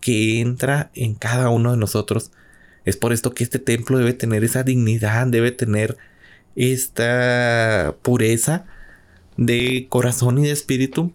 que 0.00 0.40
entra 0.40 0.90
en 0.94 1.14
cada 1.14 1.48
uno 1.48 1.72
de 1.72 1.76
nosotros. 1.78 2.30
Es 2.88 2.96
por 2.96 3.12
esto 3.12 3.34
que 3.34 3.44
este 3.44 3.58
templo 3.58 3.98
debe 3.98 4.14
tener 4.14 4.44
esa 4.44 4.62
dignidad, 4.62 5.26
debe 5.26 5.52
tener 5.52 5.98
esta 6.56 7.94
pureza 8.00 8.64
de 9.36 9.88
corazón 9.90 10.38
y 10.38 10.44
de 10.44 10.52
espíritu. 10.52 11.12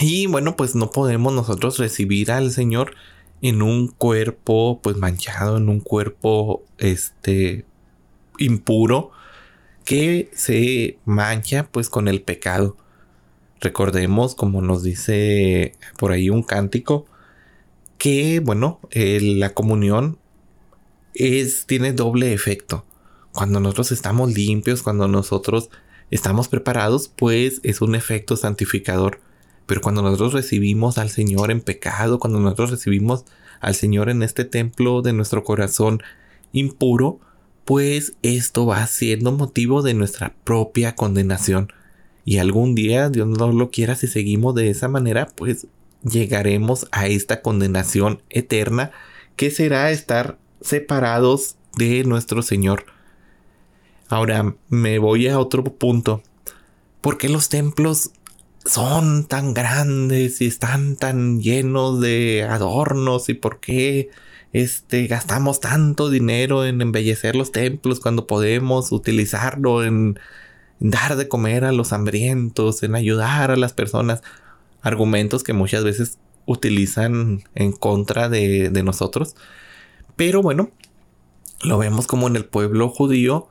Y 0.00 0.26
bueno, 0.26 0.56
pues 0.56 0.74
no 0.74 0.90
podemos 0.90 1.32
nosotros 1.32 1.78
recibir 1.78 2.32
al 2.32 2.50
Señor 2.50 2.96
en 3.42 3.62
un 3.62 3.86
cuerpo 3.86 4.80
pues 4.82 4.96
manchado, 4.96 5.56
en 5.56 5.68
un 5.68 5.78
cuerpo 5.78 6.64
este 6.78 7.64
impuro 8.36 9.12
que 9.84 10.30
se 10.34 10.98
mancha 11.04 11.68
pues 11.70 11.88
con 11.88 12.08
el 12.08 12.22
pecado. 12.22 12.76
Recordemos, 13.60 14.34
como 14.34 14.62
nos 14.62 14.82
dice 14.82 15.76
por 15.96 16.10
ahí 16.10 16.28
un 16.28 16.42
cántico, 16.42 17.06
que 17.98 18.40
bueno, 18.40 18.80
la 18.92 19.54
comunión 19.54 20.18
es, 21.18 21.66
tiene 21.66 21.92
doble 21.92 22.32
efecto. 22.32 22.84
Cuando 23.32 23.60
nosotros 23.60 23.92
estamos 23.92 24.32
limpios, 24.32 24.82
cuando 24.82 25.08
nosotros 25.08 25.70
estamos 26.10 26.48
preparados, 26.48 27.08
pues 27.08 27.60
es 27.62 27.80
un 27.80 27.94
efecto 27.94 28.36
santificador. 28.36 29.20
Pero 29.66 29.80
cuando 29.80 30.02
nosotros 30.02 30.32
recibimos 30.32 30.98
al 30.98 31.10
Señor 31.10 31.50
en 31.50 31.60
pecado, 31.60 32.18
cuando 32.18 32.40
nosotros 32.40 32.70
recibimos 32.70 33.24
al 33.60 33.74
Señor 33.74 34.08
en 34.08 34.22
este 34.22 34.44
templo 34.44 35.02
de 35.02 35.12
nuestro 35.12 35.42
corazón 35.44 36.02
impuro, 36.52 37.20
pues 37.64 38.14
esto 38.22 38.64
va 38.64 38.86
siendo 38.86 39.32
motivo 39.32 39.82
de 39.82 39.94
nuestra 39.94 40.34
propia 40.44 40.94
condenación. 40.94 41.72
Y 42.24 42.38
algún 42.38 42.74
día, 42.74 43.10
Dios 43.10 43.26
no 43.26 43.52
lo 43.52 43.70
quiera, 43.70 43.96
si 43.96 44.06
seguimos 44.06 44.54
de 44.54 44.70
esa 44.70 44.88
manera, 44.88 45.28
pues 45.34 45.66
llegaremos 46.02 46.86
a 46.92 47.08
esta 47.08 47.42
condenación 47.42 48.22
eterna 48.30 48.92
que 49.34 49.50
será 49.50 49.90
estar 49.90 50.38
separados 50.66 51.56
de 51.76 52.04
nuestro 52.04 52.42
Señor. 52.42 52.86
Ahora 54.08 54.54
me 54.68 54.98
voy 54.98 55.28
a 55.28 55.38
otro 55.38 55.64
punto. 55.64 56.22
¿Por 57.00 57.18
qué 57.18 57.28
los 57.28 57.48
templos 57.48 58.10
son 58.64 59.26
tan 59.26 59.54
grandes 59.54 60.40
y 60.40 60.46
están 60.46 60.96
tan 60.96 61.40
llenos 61.40 62.00
de 62.00 62.46
adornos 62.48 63.28
y 63.28 63.34
por 63.34 63.60
qué 63.60 64.10
este 64.52 65.06
gastamos 65.06 65.60
tanto 65.60 66.10
dinero 66.10 66.64
en 66.64 66.80
embellecer 66.80 67.36
los 67.36 67.52
templos 67.52 68.00
cuando 68.00 68.26
podemos 68.26 68.90
utilizarlo 68.92 69.84
en 69.84 70.18
dar 70.78 71.16
de 71.16 71.28
comer 71.28 71.64
a 71.64 71.72
los 71.72 71.92
hambrientos, 71.92 72.82
en 72.82 72.94
ayudar 72.94 73.50
a 73.50 73.56
las 73.56 73.72
personas, 73.72 74.22
argumentos 74.82 75.42
que 75.42 75.52
muchas 75.52 75.84
veces 75.84 76.18
utilizan 76.46 77.44
en 77.54 77.72
contra 77.72 78.28
de, 78.28 78.70
de 78.70 78.82
nosotros. 78.82 79.36
Pero 80.16 80.42
bueno, 80.42 80.70
lo 81.62 81.78
vemos 81.78 82.06
como 82.06 82.26
en 82.26 82.36
el 82.36 82.46
pueblo 82.46 82.88
judío 82.88 83.48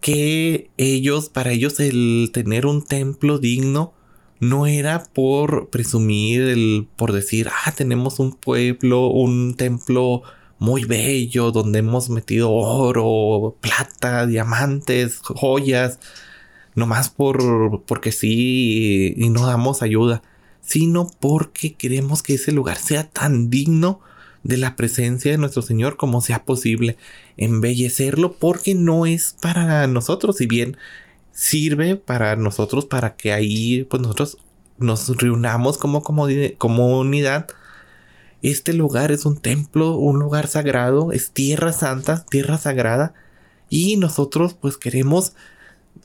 que 0.00 0.70
ellos, 0.76 1.28
para 1.30 1.52
ellos 1.52 1.80
el 1.80 2.30
tener 2.32 2.66
un 2.66 2.82
templo 2.84 3.38
digno, 3.38 3.94
no 4.40 4.66
era 4.66 5.04
por 5.04 5.70
presumir, 5.70 6.42
el, 6.42 6.88
por 6.96 7.12
decir, 7.12 7.48
ah, 7.48 7.72
tenemos 7.72 8.18
un 8.18 8.32
pueblo, 8.32 9.06
un 9.06 9.54
templo 9.54 10.22
muy 10.58 10.84
bello 10.84 11.52
donde 11.52 11.78
hemos 11.78 12.10
metido 12.10 12.50
oro, 12.50 13.56
plata, 13.60 14.26
diamantes, 14.26 15.20
joyas, 15.20 15.98
nomás 16.74 17.08
por 17.10 17.84
porque 17.86 18.12
sí 18.12 19.14
y 19.16 19.30
no 19.30 19.46
damos 19.46 19.82
ayuda, 19.82 20.22
sino 20.60 21.08
porque 21.20 21.74
queremos 21.74 22.22
que 22.22 22.34
ese 22.34 22.52
lugar 22.52 22.76
sea 22.78 23.08
tan 23.08 23.48
digno 23.50 24.00
de 24.44 24.56
la 24.58 24.76
presencia 24.76 25.32
de 25.32 25.38
nuestro 25.38 25.62
Señor 25.62 25.96
como 25.96 26.20
sea 26.20 26.44
posible, 26.44 26.96
embellecerlo 27.36 28.34
porque 28.34 28.74
no 28.74 29.06
es 29.06 29.34
para 29.40 29.86
nosotros, 29.88 30.36
si 30.36 30.46
bien 30.46 30.76
sirve 31.32 31.96
para 31.96 32.36
nosotros 32.36 32.84
para 32.84 33.16
que 33.16 33.32
ahí 33.32 33.84
pues 33.90 34.00
nosotros 34.00 34.38
nos 34.78 35.16
reunamos 35.16 35.78
como, 35.78 36.02
comunidad. 36.02 37.46
Este 38.42 38.72
lugar 38.72 39.10
es 39.10 39.24
un 39.24 39.38
templo, 39.38 39.96
un 39.96 40.18
lugar 40.18 40.46
sagrado, 40.46 41.12
es 41.12 41.30
tierra 41.30 41.72
santa, 41.72 42.24
tierra 42.26 42.58
sagrada. 42.58 43.14
Y 43.70 43.96
nosotros 43.96 44.54
pues 44.54 44.76
queremos 44.76 45.34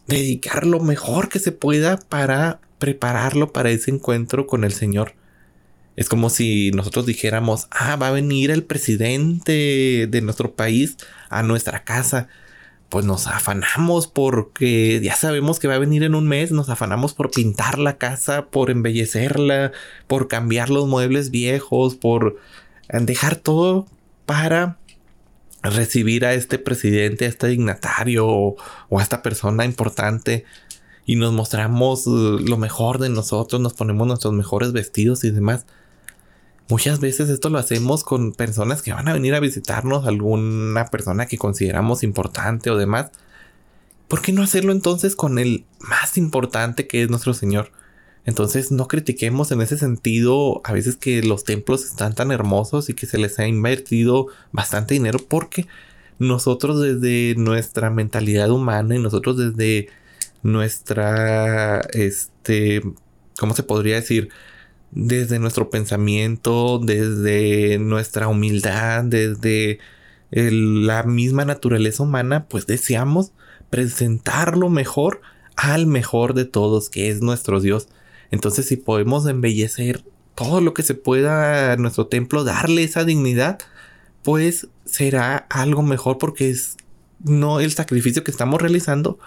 dedicar 0.07 0.65
lo 0.65 0.79
mejor 0.79 1.29
que 1.29 1.39
se 1.39 1.51
pueda 1.51 1.97
para 1.97 2.61
prepararlo 2.77 3.51
para 3.51 3.69
ese 3.69 3.91
encuentro 3.91 4.47
con 4.47 4.63
el 4.63 4.71
Señor. 4.71 5.13
Es 5.99 6.07
como 6.07 6.29
si 6.29 6.71
nosotros 6.71 7.05
dijéramos, 7.05 7.67
ah, 7.71 7.97
va 7.97 8.07
a 8.07 8.11
venir 8.11 8.51
el 8.51 8.63
presidente 8.63 10.07
de 10.09 10.21
nuestro 10.21 10.55
país 10.55 10.95
a 11.29 11.43
nuestra 11.43 11.83
casa 11.83 12.29
pues 12.87 13.03
nos 13.03 13.27
afanamos 13.27 14.07
porque 14.07 15.01
ya 15.03 15.13
sabemos 15.13 15.59
que 15.59 15.67
va 15.67 15.75
a 15.75 15.79
venir 15.79 16.03
en 16.03 16.15
un 16.15 16.25
mes, 16.25 16.53
nos 16.53 16.69
afanamos 16.69 17.13
por 17.13 17.31
pintar 17.31 17.77
la 17.77 17.97
casa, 17.97 18.47
por 18.47 18.71
embellecerla, 18.71 19.73
por 20.07 20.29
cambiar 20.29 20.69
los 20.69 20.87
muebles 20.87 21.31
viejos, 21.31 21.95
por 21.95 22.37
dejar 22.91 23.35
todo 23.35 23.85
para 24.25 24.77
recibir 25.61 26.25
a 26.25 26.33
este 26.33 26.59
presidente, 26.59 27.25
a 27.25 27.27
este 27.27 27.47
dignatario 27.47 28.25
o, 28.25 28.55
a 28.97 29.03
esta 29.03 29.21
persona 29.21 29.65
importante 29.65 30.45
y 31.05 31.17
nos 31.17 31.33
mostramos 31.33 32.07
lo 32.07 32.57
mejor 32.57 32.99
de 32.99 33.09
nosotros, 33.09 33.61
nos 33.61 33.73
ponemos 33.73 34.07
nuestros 34.07 34.33
mejores 34.33 34.71
vestidos 34.71 35.25
y 35.25 35.31
demás. 35.31 35.65
Muchas 36.69 36.99
veces 36.99 37.29
esto 37.29 37.49
lo 37.49 37.57
hacemos 37.57 38.03
con 38.03 38.31
personas 38.31 38.83
que 38.83 38.93
van 38.93 39.07
a 39.07 39.13
venir 39.13 39.33
a 39.33 39.39
visitarnos, 39.39 40.05
alguna 40.05 40.85
persona 40.85 41.25
que 41.25 41.39
consideramos 41.39 42.03
importante 42.03 42.69
o 42.69 42.77
demás. 42.77 43.09
¿Por 44.07 44.21
qué 44.21 44.31
no 44.31 44.43
hacerlo 44.43 44.71
entonces 44.71 45.15
con 45.15 45.39
el 45.39 45.65
más 45.79 46.15
importante 46.15 46.85
que 46.85 47.01
es 47.01 47.09
nuestro 47.09 47.33
Señor? 47.33 47.71
Entonces 48.23 48.71
no 48.71 48.87
critiquemos 48.87 49.51
en 49.51 49.61
ese 49.61 49.79
sentido 49.79 50.61
a 50.63 50.73
veces 50.73 50.95
que 50.95 51.23
los 51.23 51.43
templos 51.43 51.83
están 51.85 52.13
tan 52.13 52.31
hermosos 52.31 52.89
y 52.89 52.93
que 52.93 53.07
se 53.07 53.17
les 53.17 53.39
ha 53.39 53.47
invertido 53.47 54.27
bastante 54.51 54.93
dinero 54.93 55.17
porque 55.27 55.65
nosotros 56.19 56.79
desde 56.81 57.33
nuestra 57.35 57.89
mentalidad 57.89 58.51
humana 58.51 58.95
y 58.95 58.99
nosotros 58.99 59.37
desde 59.37 59.89
nuestra, 60.43 61.81
este, 61.93 62.83
¿cómo 63.39 63.55
se 63.55 63.63
podría 63.63 63.95
decir? 63.95 64.29
Desde 64.91 65.39
nuestro 65.39 65.69
pensamiento, 65.69 66.79
desde 66.79 67.77
nuestra 67.79 68.27
humildad, 68.27 69.03
desde 69.03 69.79
la 70.31 71.03
misma 71.03 71.45
naturaleza 71.45 72.03
humana, 72.03 72.45
pues 72.47 72.67
deseamos 72.67 73.31
presentar 73.69 74.57
lo 74.57 74.69
mejor 74.69 75.21
al 75.55 75.87
mejor 75.87 76.33
de 76.33 76.45
todos, 76.45 76.89
que 76.89 77.09
es 77.09 77.21
nuestro 77.21 77.59
Dios. 77.59 77.89
Entonces, 78.31 78.67
si 78.67 78.77
podemos 78.77 79.27
embellecer 79.27 80.03
todo 80.35 80.61
lo 80.61 80.73
que 80.73 80.83
se 80.83 80.93
pueda 80.93 81.73
a 81.73 81.77
nuestro 81.77 82.07
templo, 82.07 82.43
darle 82.43 82.83
esa 82.83 83.03
dignidad, 83.03 83.59
pues 84.23 84.67
será 84.85 85.37
algo 85.49 85.81
mejor 85.81 86.17
porque 86.17 86.49
es 86.49 86.77
no 87.23 87.59
el 87.59 87.71
sacrificio 87.71 88.23
que 88.23 88.31
estamos 88.31 88.61
realizando 88.61 89.19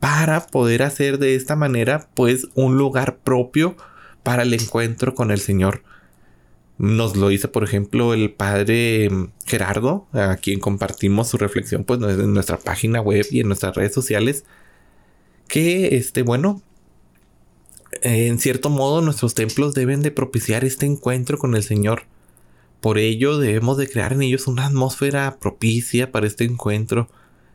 para 0.00 0.46
poder 0.46 0.82
hacer 0.82 1.18
de 1.18 1.34
esta 1.36 1.56
manera, 1.56 2.08
pues, 2.14 2.48
un 2.54 2.76
lugar 2.76 3.18
propio 3.18 3.76
para 4.22 4.42
el 4.42 4.54
encuentro 4.54 5.14
con 5.14 5.30
el 5.30 5.40
Señor. 5.40 5.82
Nos 6.78 7.16
lo 7.16 7.28
dice, 7.28 7.48
por 7.48 7.64
ejemplo, 7.64 8.14
el 8.14 8.32
padre 8.32 9.08
mm, 9.10 9.28
Gerardo, 9.46 10.06
a 10.12 10.36
quien 10.36 10.58
compartimos 10.58 11.28
su 11.28 11.38
reflexión 11.38 11.84
pues, 11.84 12.00
en 12.00 12.34
nuestra 12.34 12.58
página 12.58 13.00
web 13.00 13.26
y 13.30 13.40
en 13.40 13.48
nuestras 13.48 13.74
redes 13.76 13.94
sociales. 13.94 14.44
Que, 15.48 15.96
este, 15.96 16.22
bueno, 16.22 16.62
en 18.00 18.38
cierto 18.38 18.70
modo 18.70 19.02
nuestros 19.02 19.34
templos 19.34 19.74
deben 19.74 20.02
de 20.02 20.10
propiciar 20.10 20.64
este 20.64 20.86
encuentro 20.86 21.38
con 21.38 21.54
el 21.54 21.62
Señor. 21.62 22.04
Por 22.80 22.98
ello 22.98 23.38
debemos 23.38 23.76
de 23.76 23.88
crear 23.88 24.12
en 24.12 24.22
ellos 24.22 24.48
una 24.48 24.66
atmósfera 24.66 25.38
propicia 25.40 26.10
para 26.10 26.26
este 26.26 26.44
encuentro. 26.44 27.08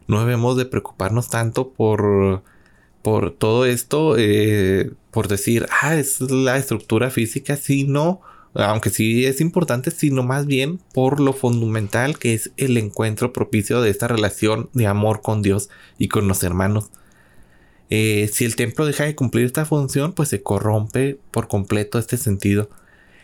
No 0.07 0.21
debemos 0.21 0.55
de 0.57 0.65
preocuparnos 0.65 1.29
tanto 1.29 1.69
por 1.71 2.43
por 3.07 3.31
todo 3.31 3.65
esto, 3.65 4.15
eh, 4.17 4.91
por 5.17 5.29
decir, 5.29 5.65
ah, 5.81 5.95
es 5.95 6.21
la 6.21 6.57
estructura 6.57 7.09
física, 7.09 7.57
sino 7.57 8.21
aunque 8.53 8.91
sí 8.91 9.25
es 9.25 9.41
importante, 9.41 9.89
sino 9.89 10.21
más 10.21 10.45
bien 10.45 10.79
por 10.93 11.19
lo 11.19 11.33
fundamental 11.33 12.19
que 12.19 12.35
es 12.35 12.51
el 12.55 12.77
encuentro 12.77 13.33
propicio 13.33 13.81
de 13.81 13.89
esta 13.89 14.07
relación 14.07 14.69
de 14.73 14.85
amor 14.85 15.21
con 15.23 15.41
Dios 15.41 15.71
y 15.97 16.07
con 16.07 16.27
los 16.27 16.43
hermanos. 16.43 16.91
Eh, 17.89 18.29
si 18.31 18.45
el 18.45 18.55
templo 18.55 18.85
deja 18.85 19.05
de 19.05 19.15
cumplir 19.15 19.47
esta 19.47 19.65
función, 19.65 20.13
pues 20.13 20.29
se 20.29 20.43
corrompe 20.43 21.17
por 21.31 21.47
completo 21.47 21.97
este 21.97 22.17
sentido. 22.17 22.69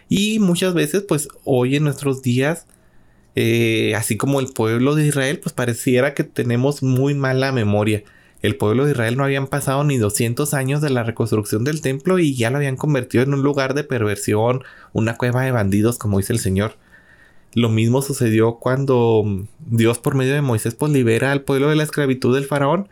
Y 0.09 0.39
muchas 0.39 0.73
veces, 0.73 1.03
pues 1.07 1.27
hoy 1.43 1.75
en 1.75 1.83
nuestros 1.83 2.23
días, 2.23 2.65
eh, 3.35 3.93
así 3.95 4.17
como 4.17 4.39
el 4.39 4.47
pueblo 4.47 4.95
de 4.95 5.05
Israel, 5.05 5.39
pues 5.39 5.53
pareciera 5.53 6.15
que 6.15 6.23
tenemos 6.23 6.81
muy 6.81 7.13
mala 7.13 7.51
memoria. 7.51 8.03
El 8.43 8.57
pueblo 8.57 8.83
de 8.83 8.91
Israel 8.91 9.15
no 9.15 9.23
habían 9.23 9.47
pasado 9.47 9.85
ni 9.85 9.97
200 9.97 10.53
años 10.53 10.81
de 10.81 10.89
la 10.89 11.03
reconstrucción 11.03 11.63
del 11.63 11.79
templo 11.79 12.19
y 12.19 12.35
ya 12.35 12.49
lo 12.49 12.57
habían 12.57 12.75
convertido 12.75 13.23
en 13.23 13.33
un 13.33 13.41
lugar 13.41 13.73
de 13.73 13.85
perversión, 13.85 14.63
una 14.91 15.15
cueva 15.15 15.43
de 15.43 15.51
bandidos, 15.51 15.97
como 15.97 16.17
dice 16.17 16.33
el 16.33 16.39
Señor. 16.39 16.75
Lo 17.53 17.69
mismo 17.69 18.01
sucedió 18.01 18.55
cuando 18.55 19.23
Dios 19.65 19.97
por 19.97 20.15
medio 20.15 20.33
de 20.33 20.41
Moisés 20.41 20.75
pues 20.75 20.91
libera 20.91 21.31
al 21.31 21.43
pueblo 21.43 21.69
de 21.69 21.77
la 21.77 21.83
esclavitud 21.83 22.35
del 22.35 22.43
faraón 22.43 22.89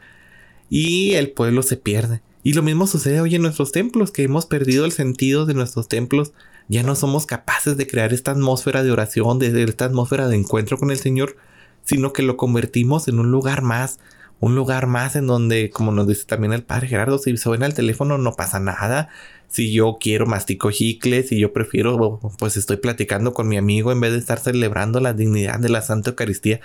y 0.69 1.15
el 1.15 1.31
pueblo 1.31 1.63
se 1.63 1.75
pierde. 1.75 2.21
Y 2.43 2.53
lo 2.53 2.63
mismo 2.63 2.87
sucede 2.87 3.19
hoy 3.19 3.35
en 3.35 3.41
nuestros 3.41 3.73
templos, 3.73 4.11
que 4.11 4.23
hemos 4.23 4.45
perdido 4.45 4.85
el 4.85 4.93
sentido 4.93 5.45
de 5.45 5.53
nuestros 5.53 5.89
templos. 5.89 6.31
Ya 6.69 6.81
no 6.81 6.95
somos 6.95 7.25
capaces 7.25 7.75
de 7.75 7.87
crear 7.87 8.13
esta 8.13 8.31
atmósfera 8.31 8.83
de 8.83 8.91
oración, 8.91 9.37
de 9.37 9.63
esta 9.63 9.83
atmósfera 9.83 10.29
de 10.29 10.37
encuentro 10.37 10.77
con 10.77 10.91
el 10.91 10.97
Señor, 10.97 11.35
sino 11.83 12.13
que 12.13 12.23
lo 12.23 12.37
convertimos 12.37 13.09
en 13.09 13.19
un 13.19 13.31
lugar 13.31 13.63
más, 13.63 13.99
un 14.41 14.55
lugar 14.55 14.87
más 14.87 15.15
en 15.15 15.27
donde, 15.27 15.69
como 15.69 15.91
nos 15.91 16.07
dice 16.07 16.25
también 16.25 16.51
el 16.51 16.63
padre 16.63 16.87
Gerardo, 16.87 17.19
si 17.19 17.37
suena 17.37 17.67
el 17.67 17.75
teléfono 17.75 18.17
no 18.17 18.33
pasa 18.33 18.59
nada. 18.59 19.07
Si 19.47 19.71
yo 19.71 19.97
quiero 20.01 20.25
mastico 20.25 20.71
chicles, 20.71 21.29
si 21.29 21.39
yo 21.39 21.53
prefiero, 21.53 22.19
pues 22.39 22.57
estoy 22.57 22.77
platicando 22.77 23.33
con 23.33 23.47
mi 23.47 23.57
amigo 23.57 23.91
en 23.91 23.99
vez 23.99 24.13
de 24.13 24.17
estar 24.17 24.39
celebrando 24.39 24.99
la 24.99 25.13
dignidad 25.13 25.59
de 25.59 25.69
la 25.69 25.83
Santa 25.83 26.09
Eucaristía. 26.09 26.59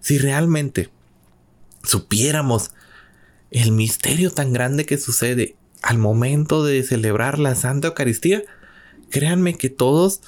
Si 0.00 0.18
realmente 0.18 0.90
supiéramos 1.82 2.72
el 3.50 3.72
misterio 3.72 4.30
tan 4.30 4.52
grande 4.52 4.84
que 4.84 4.98
sucede 4.98 5.56
al 5.80 5.96
momento 5.96 6.62
de 6.62 6.82
celebrar 6.82 7.38
la 7.38 7.54
Santa 7.54 7.88
Eucaristía, 7.88 8.42
créanme 9.08 9.54
que 9.54 9.70
todos 9.70 10.20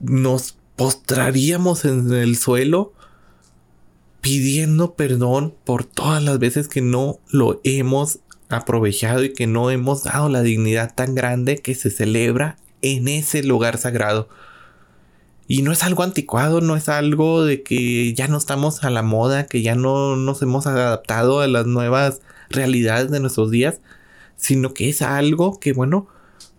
nos 0.00 0.58
postraríamos 0.76 1.86
en 1.86 2.12
el 2.12 2.36
suelo 2.36 2.92
pidiendo 4.26 4.96
perdón 4.96 5.54
por 5.62 5.84
todas 5.84 6.20
las 6.20 6.40
veces 6.40 6.66
que 6.66 6.82
no 6.82 7.20
lo 7.30 7.60
hemos 7.62 8.18
aprovechado 8.48 9.22
y 9.22 9.32
que 9.32 9.46
no 9.46 9.70
hemos 9.70 10.02
dado 10.02 10.28
la 10.28 10.42
dignidad 10.42 10.92
tan 10.96 11.14
grande 11.14 11.58
que 11.58 11.76
se 11.76 11.90
celebra 11.90 12.56
en 12.82 13.06
ese 13.06 13.44
lugar 13.44 13.78
sagrado. 13.78 14.28
Y 15.46 15.62
no 15.62 15.70
es 15.70 15.84
algo 15.84 16.02
anticuado, 16.02 16.60
no 16.60 16.74
es 16.74 16.88
algo 16.88 17.44
de 17.44 17.62
que 17.62 18.14
ya 18.14 18.26
no 18.26 18.36
estamos 18.36 18.82
a 18.82 18.90
la 18.90 19.02
moda, 19.02 19.46
que 19.46 19.62
ya 19.62 19.76
no 19.76 20.16
nos 20.16 20.42
hemos 20.42 20.66
adaptado 20.66 21.38
a 21.38 21.46
las 21.46 21.66
nuevas 21.66 22.20
realidades 22.50 23.12
de 23.12 23.20
nuestros 23.20 23.52
días, 23.52 23.80
sino 24.34 24.74
que 24.74 24.88
es 24.88 25.02
algo 25.02 25.60
que, 25.60 25.72
bueno, 25.72 26.08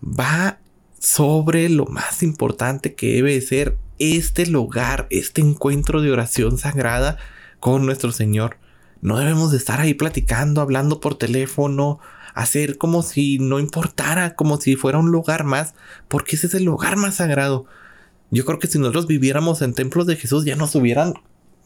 va 0.02 0.58
sobre 0.98 1.68
lo 1.68 1.84
más 1.84 2.22
importante 2.22 2.94
que 2.94 3.16
debe 3.16 3.38
ser 3.42 3.76
este 3.98 4.46
lugar, 4.46 5.06
este 5.10 5.42
encuentro 5.42 6.00
de 6.00 6.10
oración 6.12 6.56
sagrada 6.56 7.18
con 7.60 7.86
nuestro 7.86 8.12
Señor. 8.12 8.58
No 9.00 9.18
debemos 9.18 9.50
de 9.52 9.58
estar 9.58 9.80
ahí 9.80 9.94
platicando, 9.94 10.60
hablando 10.60 11.00
por 11.00 11.16
teléfono, 11.16 12.00
hacer 12.34 12.78
como 12.78 13.02
si 13.02 13.38
no 13.38 13.58
importara, 13.58 14.34
como 14.34 14.60
si 14.60 14.76
fuera 14.76 14.98
un 14.98 15.10
lugar 15.10 15.44
más, 15.44 15.74
porque 16.08 16.36
ese 16.36 16.48
es 16.48 16.54
el 16.54 16.64
lugar 16.64 16.96
más 16.96 17.16
sagrado. 17.16 17.66
Yo 18.30 18.44
creo 18.44 18.58
que 18.58 18.66
si 18.66 18.78
nosotros 18.78 19.06
viviéramos 19.06 19.62
en 19.62 19.74
templos 19.74 20.06
de 20.06 20.16
Jesús 20.16 20.44
ya 20.44 20.56
nos 20.56 20.74
hubieran 20.74 21.14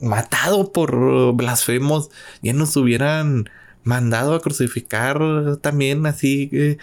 matado 0.00 0.72
por 0.72 1.34
blasfemos, 1.34 2.10
ya 2.42 2.52
nos 2.52 2.76
hubieran 2.76 3.48
mandado 3.84 4.34
a 4.34 4.40
crucificar 4.40 5.18
también 5.60 6.06
así 6.06 6.50
eh, 6.52 6.78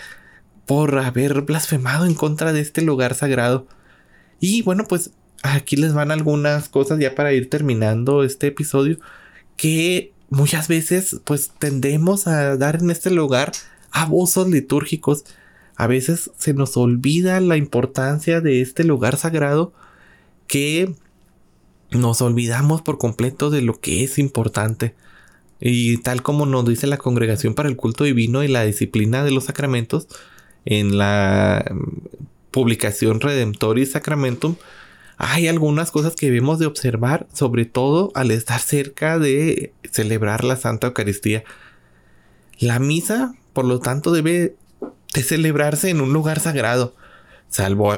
por 0.65 0.99
haber 0.99 1.41
blasfemado 1.41 2.05
en 2.05 2.13
contra 2.13 2.53
de 2.53 2.61
este 2.61 2.81
lugar 2.81 3.15
sagrado. 3.15 3.67
Y 4.39 4.61
bueno, 4.61 4.85
pues 4.87 5.11
aquí 5.43 5.75
les 5.75 5.93
van 5.93 6.11
algunas 6.11 6.69
cosas 6.69 6.99
ya 6.99 7.15
para 7.15 7.33
ir 7.33 7.49
terminando 7.49 8.23
este 8.23 8.47
episodio 8.47 8.99
que 9.57 10.13
muchas 10.29 10.67
veces 10.67 11.21
pues 11.25 11.51
tendemos 11.57 12.27
a 12.27 12.55
dar 12.57 12.77
en 12.77 12.91
este 12.91 13.11
lugar 13.11 13.51
abusos 13.91 14.47
litúrgicos. 14.49 15.25
A 15.75 15.87
veces 15.87 16.31
se 16.37 16.53
nos 16.53 16.75
olvida 16.77 17.39
la 17.39 17.57
importancia 17.57 18.41
de 18.41 18.61
este 18.61 18.83
lugar 18.83 19.17
sagrado 19.17 19.73
que 20.47 20.93
nos 21.91 22.21
olvidamos 22.21 22.81
por 22.81 22.97
completo 22.97 23.49
de 23.49 23.61
lo 23.61 23.79
que 23.79 24.03
es 24.03 24.19
importante. 24.19 24.95
Y 25.59 25.97
tal 25.97 26.21
como 26.21 26.45
nos 26.45 26.65
dice 26.65 26.87
la 26.87 26.97
Congregación 26.97 27.53
para 27.53 27.69
el 27.69 27.75
Culto 27.75 28.03
Divino 28.03 28.43
y 28.43 28.47
la 28.47 28.63
Disciplina 28.63 29.23
de 29.23 29.31
los 29.31 29.45
Sacramentos 29.45 30.07
en 30.65 30.97
la 30.97 31.65
publicación 32.51 33.19
Redemptoris 33.19 33.91
Sacramentum, 33.91 34.55
hay 35.21 35.49
algunas 35.49 35.91
cosas 35.91 36.15
que 36.15 36.27
debemos 36.27 36.59
de 36.59 36.65
observar, 36.65 37.27
sobre 37.33 37.65
todo 37.65 38.09
al 38.15 38.31
estar 38.31 38.61
cerca 38.61 39.19
de 39.19 39.73
celebrar 39.91 40.45
la 40.45 40.55
Santa 40.55 40.87
Eucaristía. 40.87 41.43
La 42.57 42.79
misa, 42.79 43.35
por 43.51 43.65
lo 43.65 43.79
tanto, 43.79 44.13
debe 44.13 44.55
de 45.13 45.23
celebrarse 45.23 45.89
en 45.89 45.99
un 45.99 46.13
lugar 46.13 46.39
sagrado, 46.39 46.95
salvo, 47.49 47.97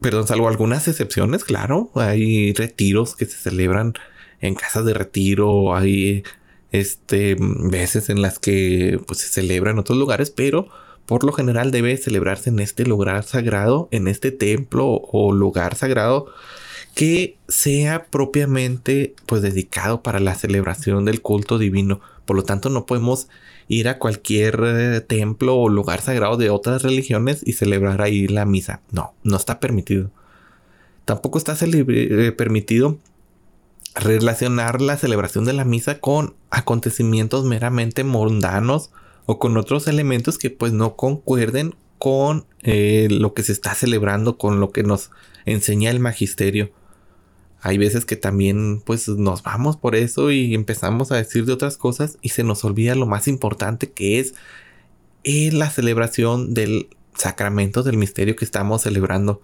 perdón, 0.00 0.28
salvo 0.28 0.46
algunas 0.46 0.86
excepciones, 0.86 1.42
claro, 1.42 1.90
hay 1.96 2.52
retiros 2.52 3.16
que 3.16 3.26
se 3.26 3.36
celebran 3.36 3.94
en 4.40 4.54
casas 4.54 4.84
de 4.84 4.94
retiro, 4.94 5.74
hay 5.74 6.22
este 6.70 7.36
veces 7.40 8.08
en 8.08 8.22
las 8.22 8.38
que 8.38 9.00
pues, 9.04 9.18
se 9.18 9.28
celebra 9.28 9.72
en 9.72 9.80
otros 9.80 9.98
lugares, 9.98 10.30
pero 10.30 10.68
por 11.10 11.24
lo 11.24 11.32
general 11.32 11.72
debe 11.72 11.96
celebrarse 11.96 12.50
en 12.50 12.60
este 12.60 12.86
lugar 12.86 13.24
sagrado, 13.24 13.88
en 13.90 14.06
este 14.06 14.30
templo 14.30 14.86
o 14.86 15.32
lugar 15.32 15.74
sagrado 15.74 16.26
que 16.94 17.36
sea 17.48 18.04
propiamente 18.04 19.16
pues 19.26 19.42
dedicado 19.42 20.04
para 20.04 20.20
la 20.20 20.36
celebración 20.36 21.04
del 21.04 21.20
culto 21.20 21.58
divino. 21.58 22.00
Por 22.26 22.36
lo 22.36 22.44
tanto, 22.44 22.70
no 22.70 22.86
podemos 22.86 23.26
ir 23.66 23.88
a 23.88 23.98
cualquier 23.98 24.60
eh, 24.64 25.00
templo 25.00 25.56
o 25.56 25.68
lugar 25.68 26.00
sagrado 26.00 26.36
de 26.36 26.50
otras 26.50 26.84
religiones 26.84 27.42
y 27.44 27.54
celebrar 27.54 28.02
ahí 28.02 28.28
la 28.28 28.44
misa. 28.44 28.80
No, 28.92 29.12
no 29.24 29.36
está 29.36 29.58
permitido. 29.58 30.12
Tampoco 31.06 31.38
está 31.38 31.56
eh, 31.60 32.32
permitido 32.38 32.98
relacionar 33.96 34.80
la 34.80 34.96
celebración 34.96 35.44
de 35.44 35.54
la 35.54 35.64
misa 35.64 35.98
con 35.98 36.36
acontecimientos 36.50 37.46
meramente 37.46 38.04
mundanos 38.04 38.92
o 39.30 39.38
con 39.38 39.56
otros 39.56 39.86
elementos 39.86 40.38
que 40.38 40.50
pues 40.50 40.72
no 40.72 40.96
concuerden 40.96 41.76
con 42.00 42.46
eh, 42.64 43.06
lo 43.12 43.32
que 43.32 43.44
se 43.44 43.52
está 43.52 43.76
celebrando, 43.76 44.36
con 44.36 44.58
lo 44.58 44.72
que 44.72 44.82
nos 44.82 45.12
enseña 45.44 45.92
el 45.92 46.00
magisterio. 46.00 46.72
Hay 47.60 47.78
veces 47.78 48.04
que 48.04 48.16
también 48.16 48.82
pues 48.84 49.06
nos 49.06 49.44
vamos 49.44 49.76
por 49.76 49.94
eso 49.94 50.32
y 50.32 50.52
empezamos 50.52 51.12
a 51.12 51.16
decir 51.16 51.44
de 51.44 51.52
otras 51.52 51.76
cosas 51.76 52.18
y 52.22 52.30
se 52.30 52.42
nos 52.42 52.64
olvida 52.64 52.96
lo 52.96 53.06
más 53.06 53.28
importante 53.28 53.92
que 53.92 54.18
es 54.18 54.34
eh, 55.22 55.52
la 55.52 55.70
celebración 55.70 56.52
del 56.52 56.88
sacramento 57.14 57.84
del 57.84 57.98
misterio 57.98 58.34
que 58.34 58.44
estamos 58.44 58.82
celebrando. 58.82 59.42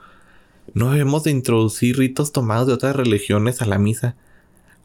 No 0.74 0.90
debemos 0.90 1.22
de 1.22 1.30
introducir 1.30 1.96
ritos 1.96 2.32
tomados 2.32 2.66
de 2.66 2.72
otras 2.72 2.96
religiones 2.96 3.62
a 3.62 3.66
la 3.66 3.78
misa. 3.78 4.16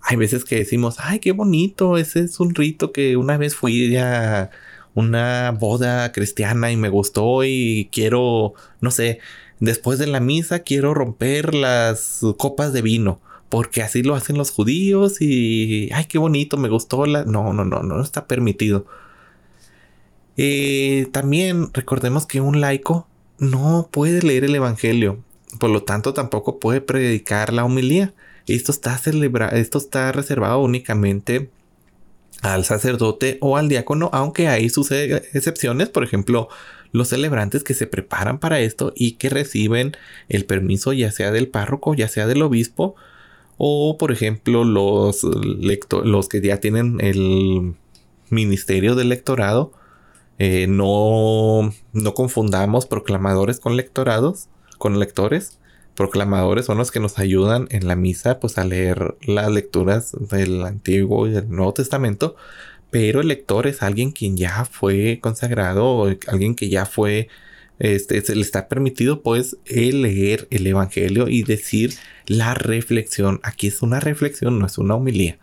Hay 0.04 0.16
veces 0.16 0.46
que 0.46 0.58
decimos, 0.58 0.98
ay, 1.00 1.18
qué 1.18 1.32
bonito, 1.32 1.98
ese 1.98 2.20
es 2.20 2.40
un 2.40 2.54
rito 2.54 2.92
que 2.92 3.18
una 3.18 3.38
vez 3.38 3.56
fui 3.56 3.98
a 3.98 4.52
una 4.94 5.52
boda 5.52 6.12
cristiana 6.12 6.72
y 6.72 6.78
me 6.78 6.90
gustó 6.90 7.44
y 7.44 7.90
quiero, 7.92 8.54
no 8.82 8.92
sé, 8.92 9.20
después 9.60 10.00
de 10.00 10.08
la 10.08 10.20
misa 10.20 10.60
quiero 10.60 10.94
romper 10.94 11.54
las 11.56 12.22
copas 12.38 12.74
de 12.74 12.82
vino. 12.82 13.20
Porque 13.50 13.82
así 13.82 14.02
lo 14.02 14.16
hacen 14.16 14.38
los 14.38 14.50
judíos 14.52 15.22
y... 15.22 15.90
¡Ay, 15.94 16.06
qué 16.06 16.18
bonito! 16.18 16.56
Me 16.56 16.70
gustó 16.70 17.06
la... 17.06 17.26
No, 17.26 17.52
no, 17.52 17.66
no, 17.66 17.84
no 17.84 18.02
está 18.02 18.26
permitido. 18.26 18.86
Eh, 20.38 21.08
también 21.12 21.70
recordemos 21.74 22.26
que 22.26 22.40
un 22.40 22.62
laico 22.62 23.08
no 23.40 23.90
puede 23.92 24.22
leer 24.22 24.46
el 24.46 24.56
Evangelio. 24.56 25.22
Por 25.60 25.70
lo 25.70 25.84
tanto, 25.84 26.14
tampoco 26.14 26.60
puede 26.60 26.80
predicar 26.80 27.52
la 27.52 27.66
homilía. 27.66 28.14
Esto 28.48 28.72
está, 28.72 28.98
celebra 28.98 29.50
esto 29.50 29.78
está 29.78 30.14
reservado 30.14 30.60
únicamente 30.60 31.50
al 32.42 32.66
sacerdote 32.66 33.38
o 33.42 33.58
al 33.58 33.70
diácono, 33.70 34.10
aunque 34.14 34.48
ahí 34.48 34.70
suceden 34.70 35.22
excepciones, 35.34 35.90
por 35.90 36.04
ejemplo, 36.04 36.50
los 36.92 37.10
celebrantes 37.10 37.64
que 37.64 37.74
se 37.74 37.88
preparan 37.88 38.40
para 38.40 38.60
esto 38.60 38.94
y 38.96 39.14
que 39.14 39.30
reciben 39.30 39.96
el 40.28 40.46
permiso 40.46 40.92
ya 40.94 41.12
sea 41.12 41.32
del 41.32 41.48
párroco, 41.48 41.94
ya 41.94 42.08
sea 42.08 42.28
del 42.28 42.42
obispo, 42.42 42.96
o 43.58 43.98
por 43.98 44.12
ejemplo 44.12 44.64
los, 44.64 45.24
los 45.24 46.30
que 46.30 46.42
ya 46.42 46.58
tienen 46.58 46.98
el 47.00 47.76
ministerio 48.30 48.96
del 48.96 49.10
lectorado. 49.10 49.72
Eh, 50.40 50.66
no, 50.68 51.72
no 51.94 52.14
confundamos 52.16 52.88
proclamadores 52.88 53.60
con 53.60 53.78
lectorados, 53.78 54.50
con 54.80 55.00
lectores. 55.00 55.60
Proclamadores 55.96 56.66
son 56.66 56.78
los 56.78 56.92
que 56.92 57.00
nos 57.00 57.20
ayudan 57.20 57.68
en 57.72 57.88
la 57.88 57.96
misa 57.96 58.40
pues 58.40 58.58
a 58.58 58.66
leer 58.66 59.16
las 59.26 59.52
lecturas 59.52 60.16
del 60.20 60.64
Antiguo 60.64 61.28
y 61.28 61.32
del 61.32 61.50
Nuevo 61.50 61.74
Testamento, 61.74 62.36
pero 62.90 63.22
el 63.22 63.28
lector 63.28 63.68
es 63.68 63.82
alguien 63.82 64.12
quien 64.12 64.38
ya 64.38 64.66
fue 64.66 65.20
consagrado, 65.22 66.06
alguien 66.28 66.56
que 66.56 66.70
ya 66.70 66.86
fue, 66.86 67.30
este, 67.80 68.22
se 68.22 68.36
le 68.36 68.42
está 68.42 68.68
permitido 68.68 69.22
pues 69.22 69.58
el 69.66 70.02
leer 70.04 70.48
el 70.52 70.68
Evangelio 70.68 71.28
y 71.28 71.44
decir 71.44 71.94
la 72.28 72.54
reflexión. 72.54 73.40
Aquí 73.44 73.68
es 73.68 73.82
una 73.82 74.00
reflexión, 74.00 74.60
no 74.60 74.66
es 74.66 74.78
una 74.78 74.96
homilía. 74.96 75.40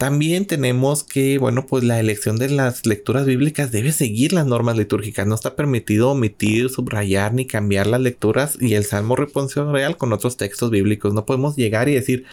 También 0.00 0.46
tenemos 0.46 1.04
que, 1.04 1.36
bueno, 1.36 1.66
pues 1.66 1.84
la 1.84 2.00
elección 2.00 2.38
de 2.38 2.48
las 2.48 2.86
lecturas 2.86 3.26
bíblicas 3.26 3.70
debe 3.70 3.92
seguir 3.92 4.32
las 4.32 4.46
normas 4.46 4.78
litúrgicas. 4.78 5.26
No 5.26 5.34
está 5.34 5.56
permitido 5.56 6.12
omitir, 6.12 6.70
subrayar 6.70 7.34
ni 7.34 7.46
cambiar 7.46 7.86
las 7.86 8.00
lecturas 8.00 8.56
y 8.58 8.72
el 8.76 8.86
Salmo 8.86 9.14
responsorial 9.14 9.98
con 9.98 10.14
otros 10.14 10.38
textos 10.38 10.70
bíblicos. 10.70 11.12
No 11.12 11.26
podemos 11.26 11.54
llegar 11.54 11.90
y 11.90 11.94
decir, 11.96 12.24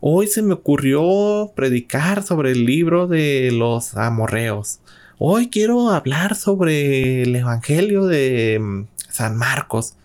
hoy 0.00 0.26
se 0.26 0.40
me 0.40 0.54
ocurrió 0.54 1.52
predicar 1.54 2.22
sobre 2.22 2.52
el 2.52 2.64
libro 2.64 3.06
de 3.06 3.50
los 3.52 3.94
amorreos. 3.94 4.80
Hoy 5.18 5.50
quiero 5.50 5.90
hablar 5.90 6.34
sobre 6.34 7.24
el 7.24 7.36
Evangelio 7.36 8.06
de 8.06 8.58
mm, 8.58 8.86
San 9.10 9.36
Marcos. 9.36 9.96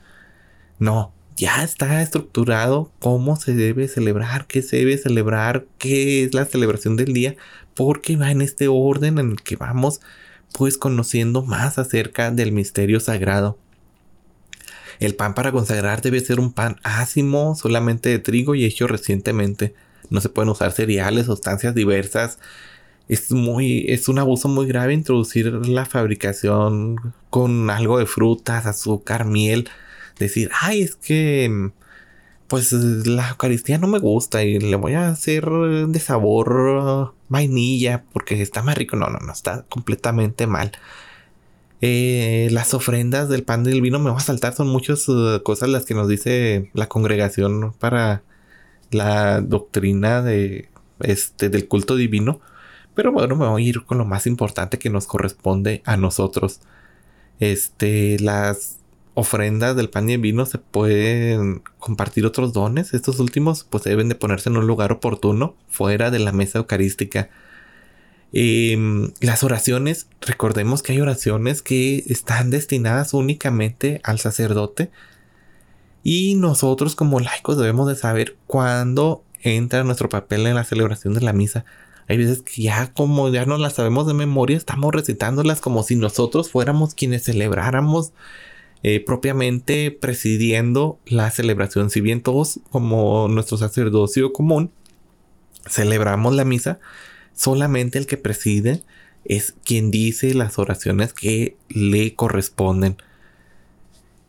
No, 0.78 1.14
ya 1.38 1.64
está 1.64 2.02
estructurado 2.02 2.92
cómo 3.00 3.36
se 3.36 3.54
debe 3.54 3.88
celebrar, 3.88 4.48
qué 4.48 4.64
se 4.64 4.78
debe 4.78 4.98
celebrar, 4.98 5.66
qué 5.78 6.24
es 6.24 6.34
la 6.34 6.46
celebración 6.46 6.96
del 6.98 7.14
día, 7.14 7.36
porque 7.76 8.18
va 8.18 8.32
en 8.32 8.42
este 8.42 8.68
orden 8.68 9.20
en 9.20 9.32
el 9.32 9.42
que 9.44 9.56
vamos 9.56 10.02
pues 10.52 10.78
conociendo 10.78 11.44
más 11.44 11.78
acerca 11.78 12.32
del 12.32 12.52
misterio 12.52 13.00
sagrado. 13.00 13.60
El 15.00 15.14
pan 15.14 15.36
para 15.36 15.52
consagrar 15.52 16.02
debe 16.02 16.20
ser 16.22 16.40
un 16.40 16.52
pan 16.52 16.78
ácimo, 16.82 17.54
solamente 17.54 18.10
de 18.10 18.18
trigo 18.18 18.56
y 18.56 18.66
hecho 18.66 18.88
recientemente. 18.88 19.76
No 20.10 20.22
se 20.22 20.30
pueden 20.30 20.50
usar 20.50 20.72
cereales, 20.72 21.28
sustancias 21.28 21.76
diversas. 21.76 22.40
Es 23.08 23.32
muy, 23.32 23.86
es 23.90 24.10
un 24.10 24.18
abuso 24.18 24.48
muy 24.48 24.66
grave 24.66 24.94
introducir 24.94 25.46
la 25.68 25.86
fabricación 25.86 27.14
con 27.30 27.70
algo 27.70 28.00
de 28.00 28.08
frutas, 28.08 28.66
azúcar, 28.66 29.26
miel 29.26 29.70
decir, 30.20 30.50
ay, 30.62 30.82
es 30.82 30.96
que 30.96 31.72
pues 32.48 32.72
la 32.72 33.30
Eucaristía 33.30 33.78
no 33.78 33.88
me 33.88 34.00
gusta 34.00 34.44
y 34.44 34.60
le 34.60 34.76
voy 34.78 34.94
a 34.94 35.10
hacer 35.10 35.46
de 35.46 36.00
sabor 36.00 37.14
vainilla 37.30 38.04
porque 38.14 38.42
está 38.42 38.64
más 38.64 38.78
rico. 38.78 38.96
No, 38.96 39.08
no, 39.10 39.20
no, 39.20 39.34
está 39.34 39.66
completamente 39.70 40.48
mal. 40.48 40.72
Eh, 41.82 42.48
las 42.52 42.74
ofrendas 42.74 43.30
del 43.30 43.44
pan 43.44 43.62
y 43.62 43.70
del 43.70 43.82
vino 43.82 44.00
me 44.00 44.10
va 44.10 44.18
a 44.18 44.22
saltar, 44.22 44.56
son 44.56 44.68
muchas 44.68 45.08
uh, 45.10 45.42
cosas 45.44 45.70
las 45.70 45.86
que 45.86 45.94
nos 45.94 46.08
dice 46.08 46.72
la 46.74 46.88
congregación 46.88 47.74
para 47.80 48.24
la 48.90 49.42
doctrina 49.42 50.22
de 50.24 50.70
este 51.02 51.50
del 51.50 51.68
culto 51.68 51.96
divino. 51.96 52.42
Pero 52.96 53.12
bueno, 53.12 53.36
me 53.36 53.48
voy 53.48 53.66
a 53.66 53.70
ir 53.70 53.84
con 53.86 54.00
lo 54.00 54.06
más 54.06 54.26
importante 54.28 54.80
que 54.80 54.90
nos 54.90 55.06
corresponde 55.08 55.84
a 55.86 55.98
nosotros. 55.98 56.62
Este, 57.40 58.18
las 58.20 58.78
ofrendas 59.18 59.76
del 59.76 59.90
pan 59.90 60.08
y 60.08 60.14
el 60.14 60.22
vino 60.22 60.46
se 60.46 60.60
pueden 60.60 61.64
compartir 61.80 62.24
otros 62.28 62.54
dones. 62.54 62.94
Estos 62.94 63.20
últimos 63.20 63.64
pues 63.64 63.84
deben 63.84 64.10
de 64.10 64.16
ponerse 64.16 64.50
en 64.50 64.58
un 64.58 64.68
lugar 64.68 64.92
oportuno, 64.92 65.56
fuera 65.70 66.12
de 66.12 66.20
la 66.20 66.32
mesa 66.32 66.60
eucarística. 66.60 67.28
Em, 68.32 69.12
las 69.20 69.44
oraciones, 69.44 70.06
recordemos 70.22 70.84
que 70.84 70.92
hay 70.92 71.02
oraciones 71.02 71.64
que 71.64 72.04
están 72.06 72.52
destinadas 72.52 73.16
únicamente 73.16 74.02
al 74.04 74.20
sacerdote 74.20 74.92
y 76.04 76.36
nosotros 76.36 76.94
como 76.94 77.20
laicos 77.20 77.58
debemos 77.58 77.88
de 77.88 77.96
saber 77.96 78.36
cuándo 78.46 79.24
entra 79.42 79.84
nuestro 79.84 80.10
papel 80.10 80.46
en 80.46 80.54
la 80.54 80.64
celebración 80.64 81.16
de 81.16 81.22
la 81.22 81.34
misa. 81.34 81.66
Hay 82.08 82.18
veces 82.18 82.44
que 82.44 82.62
ya 82.62 82.94
como 82.94 83.30
ya 83.30 83.46
no 83.46 83.58
las 83.58 83.74
sabemos 83.74 84.06
de 84.06 84.14
memoria, 84.14 84.58
estamos 84.58 84.94
recitándolas 84.94 85.60
como 85.60 85.82
si 85.82 85.96
nosotros 85.96 86.52
fuéramos 86.52 86.94
quienes 86.94 87.24
celebráramos 87.24 88.14
eh, 88.84 89.04
propiamente 89.04 89.92
presidiendo 89.92 91.00
la 91.06 91.32
celebración. 91.32 91.90
Si 91.90 92.02
bien 92.02 92.22
todos, 92.22 92.60
como 92.70 93.28
nuestro 93.28 93.58
sacerdocio 93.58 94.34
común, 94.34 94.72
celebramos 95.68 96.36
la 96.36 96.46
misa, 96.46 96.80
solamente 97.36 97.98
el 97.98 98.08
que 98.08 98.18
preside 98.18 98.84
es 99.26 99.54
quien 99.64 99.92
dice 99.92 100.34
las 100.34 100.60
oraciones 100.60 101.14
que 101.14 101.58
le 101.70 102.16
corresponden. 102.16 102.98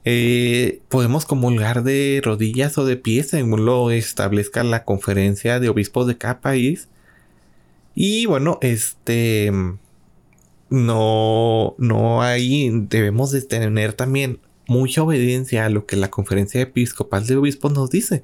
Eh, 0.04 0.80
podemos 0.88 1.26
comulgar 1.26 1.82
de 1.82 2.20
rodillas 2.24 2.78
o 2.78 2.86
de 2.86 2.96
pies 2.96 3.30
según 3.30 3.66
lo 3.66 3.90
establezca 3.90 4.64
la 4.64 4.84
conferencia 4.84 5.60
de 5.60 5.68
obispos 5.68 6.06
de 6.06 6.16
cada 6.16 6.40
país. 6.40 6.88
Y 7.94 8.26
bueno, 8.26 8.58
este 8.62 9.52
no, 10.70 11.74
no 11.78 12.22
hay, 12.22 12.70
debemos 12.88 13.30
de 13.30 13.42
tener 13.42 13.92
también 13.94 14.40
mucha 14.66 15.02
obediencia 15.02 15.64
a 15.64 15.70
lo 15.70 15.86
que 15.86 15.96
la 15.96 16.10
conferencia 16.10 16.60
episcopal 16.60 17.26
de 17.26 17.36
obispos 17.36 17.72
nos 17.72 17.90
dice. 17.90 18.22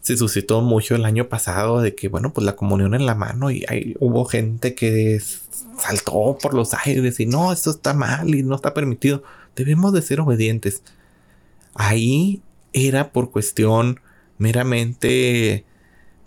Se 0.00 0.16
suscitó 0.16 0.60
mucho 0.60 0.94
el 0.94 1.04
año 1.04 1.28
pasado 1.28 1.80
de 1.80 1.94
que, 1.94 2.08
bueno, 2.08 2.32
pues 2.32 2.44
la 2.44 2.56
comunión 2.56 2.94
en 2.94 3.06
la 3.06 3.14
mano 3.14 3.50
y 3.50 3.64
hay, 3.68 3.94
hubo 4.00 4.24
gente 4.24 4.74
que 4.74 5.20
saltó 5.78 6.38
por 6.40 6.54
los 6.54 6.74
aires 6.74 7.20
y 7.20 7.26
no, 7.26 7.52
esto 7.52 7.70
está 7.70 7.94
mal 7.94 8.34
y 8.34 8.42
no 8.42 8.56
está 8.56 8.74
permitido. 8.74 9.22
Debemos 9.56 9.92
de 9.92 10.02
ser 10.02 10.20
obedientes. 10.20 10.82
Ahí 11.74 12.42
era 12.72 13.12
por 13.12 13.30
cuestión 13.30 14.00
meramente 14.38 15.64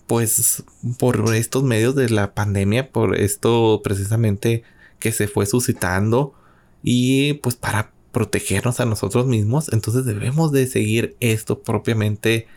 pues 0.08 0.64
por 1.00 1.34
estos 1.34 1.64
medios 1.64 1.96
de 1.96 2.10
la 2.10 2.34
pandemia, 2.34 2.92
por 2.92 3.18
esto 3.20 3.82
precisamente 3.84 4.64
que 5.06 5.12
se 5.12 5.28
fue 5.28 5.46
suscitando 5.46 6.34
y 6.82 7.34
pues 7.36 7.56
para 7.56 7.92
protegernos 8.12 8.80
a 8.80 8.86
nosotros 8.86 9.28
mismos, 9.28 9.72
entonces 9.72 10.04
debemos 10.04 10.52
de 10.52 10.66
seguir 10.66 11.16
esto 11.20 11.62
propiamente 11.62 12.48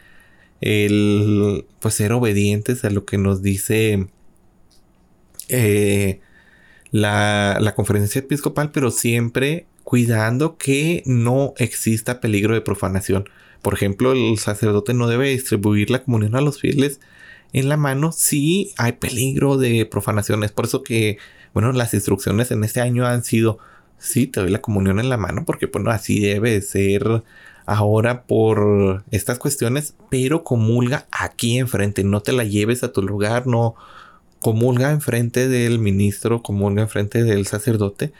el 0.62 1.66
pues 1.78 1.92
ser 1.92 2.12
obedientes 2.12 2.86
a 2.86 2.90
lo 2.90 3.04
que 3.04 3.18
nos 3.18 3.42
dice 3.42 4.08
eh, 5.50 6.20
la, 6.90 7.58
la 7.60 7.74
conferencia 7.74 8.20
episcopal, 8.20 8.70
pero 8.72 8.90
siempre 8.90 9.66
cuidando 9.84 10.56
que 10.56 11.02
no 11.04 11.52
exista 11.58 12.18
peligro 12.18 12.54
de 12.54 12.62
profanación. 12.62 13.28
Por 13.60 13.74
ejemplo, 13.74 14.12
el 14.12 14.38
sacerdote 14.38 14.94
no 14.94 15.06
debe 15.06 15.28
distribuir 15.28 15.90
la 15.90 16.02
comunión 16.02 16.34
a 16.34 16.40
los 16.40 16.58
fieles 16.58 16.98
en 17.52 17.68
la 17.68 17.76
mano 17.76 18.10
si 18.10 18.72
hay 18.78 18.92
peligro 18.92 19.58
de 19.58 19.84
profanación. 19.84 20.44
Es 20.44 20.52
por 20.52 20.64
eso 20.64 20.82
que 20.82 21.18
bueno, 21.54 21.72
las 21.72 21.94
instrucciones 21.94 22.50
en 22.50 22.64
este 22.64 22.80
año 22.80 23.06
han 23.06 23.24
sido, 23.24 23.58
sí, 23.98 24.26
te 24.26 24.40
doy 24.40 24.50
la 24.50 24.60
comunión 24.60 25.00
en 25.00 25.08
la 25.08 25.16
mano, 25.16 25.44
porque 25.44 25.66
bueno, 25.66 25.90
así 25.90 26.20
debe 26.20 26.60
ser 26.60 27.22
ahora 27.66 28.22
por 28.22 29.04
estas 29.10 29.38
cuestiones, 29.38 29.94
pero 30.08 30.42
comulga 30.42 31.06
aquí 31.10 31.58
enfrente, 31.58 32.02
no 32.04 32.22
te 32.22 32.32
la 32.32 32.44
lleves 32.44 32.82
a 32.82 32.92
tu 32.92 33.02
lugar, 33.02 33.46
no 33.46 33.74
comulga 34.40 34.90
enfrente 34.90 35.48
del 35.48 35.78
ministro, 35.78 36.42
comulga 36.42 36.82
enfrente 36.82 37.24
del 37.24 37.46
sacerdote, 37.46 38.12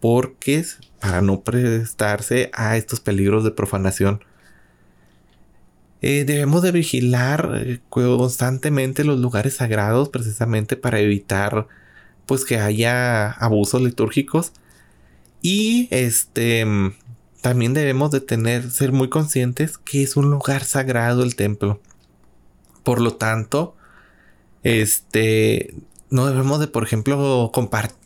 porque 0.00 0.56
es 0.56 0.78
para 1.00 1.22
no 1.22 1.42
prestarse 1.42 2.50
a 2.54 2.76
estos 2.76 3.00
peligros 3.00 3.44
de 3.44 3.50
profanación. 3.50 4.24
Eh, 6.02 6.24
debemos 6.24 6.62
de 6.62 6.72
vigilar 6.72 7.62
eh, 7.64 7.80
constantemente 7.88 9.04
los 9.04 9.18
lugares 9.18 9.54
sagrados 9.54 10.08
precisamente 10.08 10.76
para 10.76 11.00
evitar 11.00 11.66
pues 12.26 12.44
que 12.44 12.58
haya 12.58 13.30
abusos 13.30 13.80
litúrgicos 13.80 14.52
y 15.42 15.88
este 15.90 16.66
también 17.40 17.74
debemos 17.74 18.10
de 18.10 18.20
tener 18.20 18.70
ser 18.70 18.90
muy 18.92 19.08
conscientes 19.08 19.78
que 19.78 20.02
es 20.02 20.16
un 20.16 20.30
lugar 20.30 20.64
sagrado 20.64 21.22
el 21.22 21.36
templo. 21.36 21.80
Por 22.82 23.00
lo 23.00 23.14
tanto, 23.14 23.76
este 24.64 25.74
no 26.08 26.26
debemos 26.26 26.60
de, 26.60 26.68
por 26.68 26.84
ejemplo, 26.84 27.52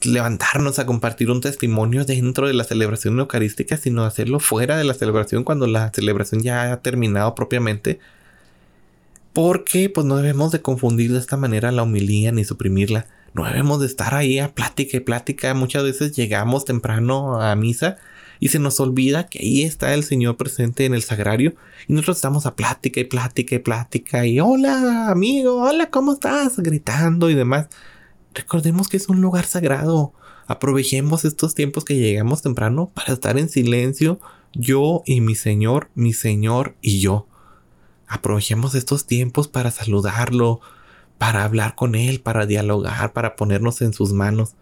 levantarnos 0.03 0.79
a 0.79 0.87
compartir 0.87 1.31
un 1.31 1.41
testimonio 1.41 2.05
dentro 2.05 2.47
de 2.47 2.55
la 2.55 2.65
celebración 2.65 3.19
eucarística, 3.19 3.77
sino 3.77 4.05
hacerlo 4.05 4.41
fuera 4.41 4.77
de 4.79 4.85
la 4.85 4.95
celebración 4.95 5.45
cuando 5.45 5.67
la 5.67 5.91
celebración 5.91 6.43
ya 6.43 6.73
ha 6.73 6.81
terminado 6.83 7.35
propiamente. 7.35 7.99
Porque 9.33 9.89
pues 9.91 10.07
no 10.07 10.17
debemos 10.17 10.51
de 10.51 10.61
confundir 10.61 11.13
de 11.13 11.19
esta 11.19 11.37
manera 11.37 11.73
la 11.73 11.83
humilía 11.83 12.33
ni 12.33 12.45
suprimirla 12.45 13.07
no 13.33 13.45
debemos 13.45 13.81
de 13.81 13.87
estar 13.87 14.15
ahí 14.15 14.39
a 14.39 14.55
plática 14.55 14.97
y 14.97 15.01
plática. 15.01 15.55
Muchas 15.55 15.85
veces 15.85 16.17
llegamos 16.17 16.65
temprano 16.65 17.41
a 17.41 17.55
misa 17.55 17.97
y 18.41 18.49
se 18.49 18.59
nos 18.59 18.81
olvida 18.81 19.29
que 19.29 19.39
ahí 19.41 19.63
está 19.63 19.95
el 19.95 20.03
Señor 20.03 20.37
presente 20.37 20.85
en 20.87 20.95
el 20.95 21.03
sagrario 21.03 21.55
y 21.87 21.93
nosotros 21.93 22.17
estamos 22.17 22.47
a 22.47 22.57
plática 22.57 23.01
y 23.01 23.05
plática 23.05 23.55
y 23.55 23.59
plática 23.59 24.27
y 24.27 24.41
hola 24.41 25.11
amigo, 25.11 25.63
hola, 25.63 25.91
¿cómo 25.91 26.13
estás? 26.15 26.59
gritando 26.59 27.31
y 27.31 27.35
demás. 27.35 27.69
Recordemos 28.35 28.89
que 28.89 28.97
es 28.97 29.09
un 29.09 29.21
lugar 29.21 29.45
sagrado. 29.45 30.13
Aprovechemos 30.47 31.25
estos 31.25 31.55
tiempos 31.55 31.85
que 31.85 31.97
llegamos 31.97 32.43
temprano 32.43 32.91
para 32.95 33.13
estar 33.13 33.39
en 33.39 33.49
silencio 33.49 34.21
yo 34.53 35.03
y 35.07 35.21
mi 35.21 35.37
Señor, 35.37 35.91
mi 35.95 36.13
Señor 36.13 36.75
y 36.81 37.01
yo. 37.01 37.29
Aprovechemos 38.09 38.75
estos 38.75 39.07
tiempos 39.07 39.47
para 39.47 39.71
saludarlo, 39.71 40.61
para 41.21 41.45
hablar 41.45 41.75
con 41.75 41.97
Él, 41.97 42.23
para 42.23 42.47
dialogar, 42.47 43.13
para 43.13 43.37
ponernos 43.37 43.83
en 43.83 43.93
sus 43.93 44.15
manos. 44.15 44.55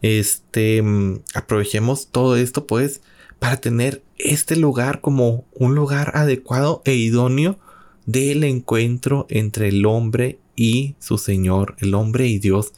Este, 0.00 0.82
mm, 0.82 1.20
aprovechemos 1.34 2.08
todo 2.08 2.34
esto 2.34 2.66
pues 2.66 3.00
para 3.38 3.58
tener 3.58 4.02
este 4.18 4.56
lugar 4.56 5.00
como 5.00 5.44
un 5.54 5.76
lugar 5.76 6.16
adecuado 6.16 6.82
e 6.84 6.94
idóneo 6.94 7.60
del 8.06 8.42
encuentro 8.42 9.28
entre 9.30 9.68
el 9.68 9.86
hombre 9.86 10.40
y 10.56 10.96
su 10.98 11.16
Señor, 11.16 11.76
el 11.78 11.94
hombre 11.94 12.26
y 12.26 12.40
Dios. 12.40 12.72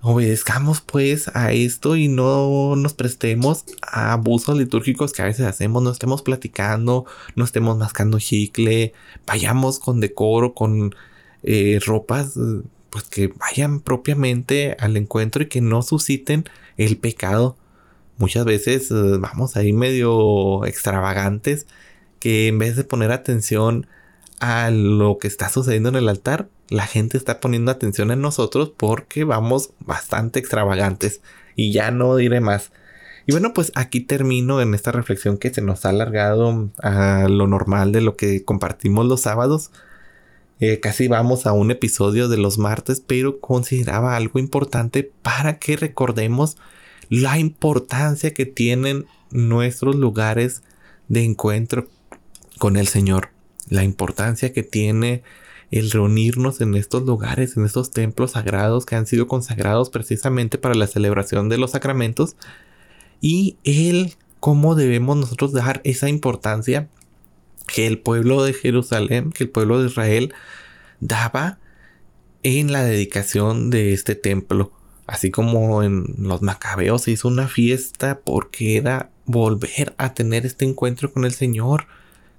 Obedezcamos 0.00 0.80
pues 0.80 1.30
a 1.34 1.52
esto 1.52 1.94
y 1.96 2.08
no 2.08 2.74
nos 2.74 2.94
prestemos 2.94 3.66
a 3.82 4.14
abusos 4.14 4.56
litúrgicos 4.56 5.12
que 5.12 5.20
a 5.20 5.26
veces 5.26 5.44
hacemos, 5.44 5.82
no 5.82 5.90
estemos 5.90 6.22
platicando, 6.22 7.04
no 7.34 7.44
estemos 7.44 7.76
mascando 7.76 8.18
chicle, 8.18 8.94
vayamos 9.26 9.78
con 9.78 10.00
decoro, 10.00 10.54
con 10.54 10.94
eh, 11.46 11.78
ropas 11.84 12.34
pues 12.90 13.04
que 13.04 13.28
vayan 13.28 13.80
propiamente 13.80 14.76
al 14.78 14.96
encuentro 14.96 15.42
y 15.42 15.48
que 15.48 15.60
no 15.60 15.82
susciten 15.82 16.44
el 16.76 16.98
pecado. 16.98 17.56
Muchas 18.18 18.44
veces 18.44 18.90
eh, 18.90 19.18
vamos 19.18 19.56
ahí 19.56 19.72
medio 19.72 20.64
extravagantes 20.64 21.66
que 22.20 22.48
en 22.48 22.58
vez 22.58 22.76
de 22.76 22.84
poner 22.84 23.12
atención 23.12 23.86
a 24.40 24.70
lo 24.70 25.18
que 25.18 25.28
está 25.28 25.48
sucediendo 25.48 25.88
en 25.88 25.96
el 25.96 26.08
altar, 26.08 26.48
la 26.68 26.86
gente 26.86 27.16
está 27.16 27.40
poniendo 27.40 27.70
atención 27.70 28.10
en 28.10 28.20
nosotros 28.20 28.72
porque 28.76 29.24
vamos 29.24 29.70
bastante 29.80 30.38
extravagantes 30.38 31.20
y 31.54 31.72
ya 31.72 31.90
no 31.90 32.16
diré 32.16 32.40
más. 32.40 32.72
Y 33.26 33.32
bueno, 33.32 33.52
pues 33.52 33.72
aquí 33.74 34.00
termino 34.00 34.60
en 34.60 34.74
esta 34.74 34.92
reflexión 34.92 35.36
que 35.36 35.52
se 35.52 35.60
nos 35.60 35.84
ha 35.84 35.88
alargado 35.88 36.70
a 36.82 37.26
lo 37.28 37.46
normal 37.46 37.92
de 37.92 38.00
lo 38.00 38.16
que 38.16 38.44
compartimos 38.44 39.06
los 39.06 39.22
sábados. 39.22 39.70
Eh, 40.58 40.80
casi 40.80 41.08
vamos 41.08 41.46
a 41.46 41.52
un 41.52 41.70
episodio 41.70 42.28
de 42.28 42.38
los 42.38 42.58
martes, 42.58 43.02
pero 43.06 43.40
consideraba 43.40 44.16
algo 44.16 44.38
importante 44.38 45.10
para 45.22 45.58
que 45.58 45.76
recordemos 45.76 46.56
la 47.08 47.38
importancia 47.38 48.32
que 48.32 48.46
tienen 48.46 49.06
nuestros 49.30 49.96
lugares 49.96 50.62
de 51.08 51.24
encuentro 51.24 51.88
con 52.58 52.76
el 52.76 52.88
Señor 52.88 53.30
la 53.68 53.84
importancia 53.84 54.52
que 54.52 54.62
tiene 54.62 55.22
el 55.70 55.90
reunirnos 55.90 56.60
en 56.60 56.74
estos 56.74 57.02
lugares, 57.02 57.56
en 57.56 57.64
estos 57.64 57.90
templos 57.90 58.32
sagrados 58.32 58.86
que 58.86 58.94
han 58.94 59.06
sido 59.06 59.26
consagrados 59.26 59.90
precisamente 59.90 60.58
para 60.58 60.74
la 60.74 60.86
celebración 60.86 61.48
de 61.48 61.58
los 61.58 61.72
sacramentos 61.72 62.36
y 63.20 63.56
el 63.64 64.14
cómo 64.38 64.76
debemos 64.76 65.16
nosotros 65.16 65.52
dar 65.52 65.80
esa 65.84 66.08
importancia 66.08 66.88
que 67.66 67.86
el 67.86 67.98
pueblo 67.98 68.42
de 68.44 68.52
Jerusalén, 68.52 69.32
que 69.32 69.44
el 69.44 69.50
pueblo 69.50 69.80
de 69.80 69.88
Israel 69.88 70.34
daba 71.00 71.58
en 72.42 72.72
la 72.72 72.84
dedicación 72.84 73.70
de 73.70 73.92
este 73.92 74.14
templo. 74.14 74.72
Así 75.06 75.30
como 75.30 75.82
en 75.82 76.14
los 76.18 76.42
macabeos 76.42 77.02
se 77.02 77.12
hizo 77.12 77.28
una 77.28 77.48
fiesta 77.48 78.20
porque 78.24 78.76
era 78.76 79.10
volver 79.24 79.94
a 79.98 80.14
tener 80.14 80.46
este 80.46 80.64
encuentro 80.64 81.12
con 81.12 81.24
el 81.24 81.32
Señor 81.32 81.86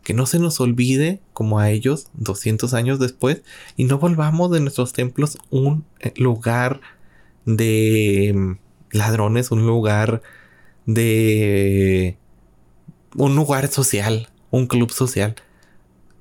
que 0.08 0.14
no 0.14 0.26
se 0.26 0.40
nos 0.40 0.62
olvide, 0.62 1.20
como 1.34 1.60
a 1.60 1.70
ellos, 1.70 2.08
200 2.14 2.74
años 2.74 2.98
después, 2.98 3.42
y 3.76 3.84
no 3.84 4.00
volvamos 4.00 4.50
de 4.52 4.62
nuestros 4.62 4.94
templos 4.94 5.38
un 5.50 5.84
eh, 6.00 6.14
lugar 6.16 6.80
de 7.44 8.32
mm, 8.34 8.52
ladrones, 8.92 9.52
un 9.52 9.68
lugar 9.68 10.22
de... 10.86 12.18
un 13.18 13.36
lugar 13.36 13.68
social, 13.68 14.30
un 14.52 14.68
club 14.68 14.92
social. 14.92 15.36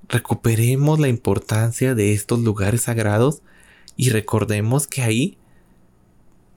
Recuperemos 0.08 0.98
la 1.00 1.08
importancia 1.08 1.94
de 1.94 2.12
estos 2.12 2.40
lugares 2.40 2.82
sagrados 2.82 3.42
y 3.96 4.10
recordemos 4.10 4.86
que 4.86 5.02
ahí 5.02 5.38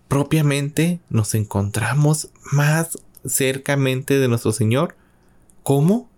propiamente 0.07 0.99
nos 1.09 1.36
encontramos 1.36 2.30
más 2.51 2.99
cercamente 3.26 4.20
de 4.20 4.28
nuestro 4.28 4.51
Señor. 4.51 4.95
¿Cómo? 5.63 6.09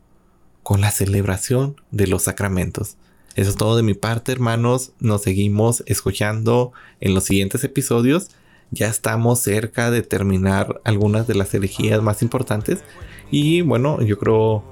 con 0.64 0.82
la 0.82 0.92
celebración 0.92 1.76
de 1.92 2.08
los 2.08 2.24
sacramentos. 2.24 2.98
Eso 3.36 3.50
es 3.50 3.56
todo 3.56 3.78
de 3.78 3.84
mi 3.84 3.94
parte, 3.94 4.32
hermanos. 4.32 4.92
Nos 5.00 5.24
seguimos 5.24 5.84
escuchando 5.86 6.74
en 7.00 7.14
los 7.14 7.26
siguientes 7.26 7.64
episodios. 7.64 8.30
Ya 8.72 8.88
estamos 8.88 9.40
cerca 9.40 9.92
de 9.92 10.02
terminar 10.02 10.82
algunas 10.84 11.28
de 11.28 11.36
las 11.36 11.54
herejías 11.54 12.02
más 12.02 12.22
importantes. 12.22 12.80
Y 13.32 13.62
bueno, 13.62 14.02
yo 14.02 14.18
creo 14.18 14.64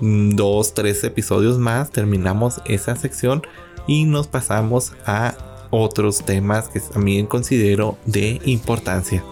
dos, 0.00 0.74
tres 0.74 1.02
episodios 1.04 1.58
más 1.58 1.90
terminamos 1.90 2.60
esa 2.66 2.96
sección 2.96 3.42
y 3.86 4.04
nos 4.04 4.26
pasamos 4.26 4.92
a 5.04 5.34
otros 5.70 6.24
temas 6.24 6.68
que 6.68 6.80
también 6.80 7.26
considero 7.26 7.96
de 8.04 8.40
importancia. 8.44 9.22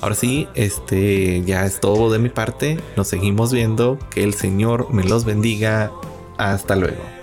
Ahora 0.00 0.14
sí, 0.14 0.46
este 0.54 1.42
ya 1.42 1.64
es 1.64 1.80
todo 1.80 2.10
de 2.12 2.18
mi 2.18 2.28
parte. 2.28 2.78
Nos 2.96 3.08
seguimos 3.08 3.52
viendo. 3.52 3.98
Que 4.10 4.24
el 4.24 4.34
Señor 4.34 4.92
me 4.92 5.04
los 5.04 5.24
bendiga. 5.24 5.90
Hasta 6.36 6.76
luego. 6.76 7.15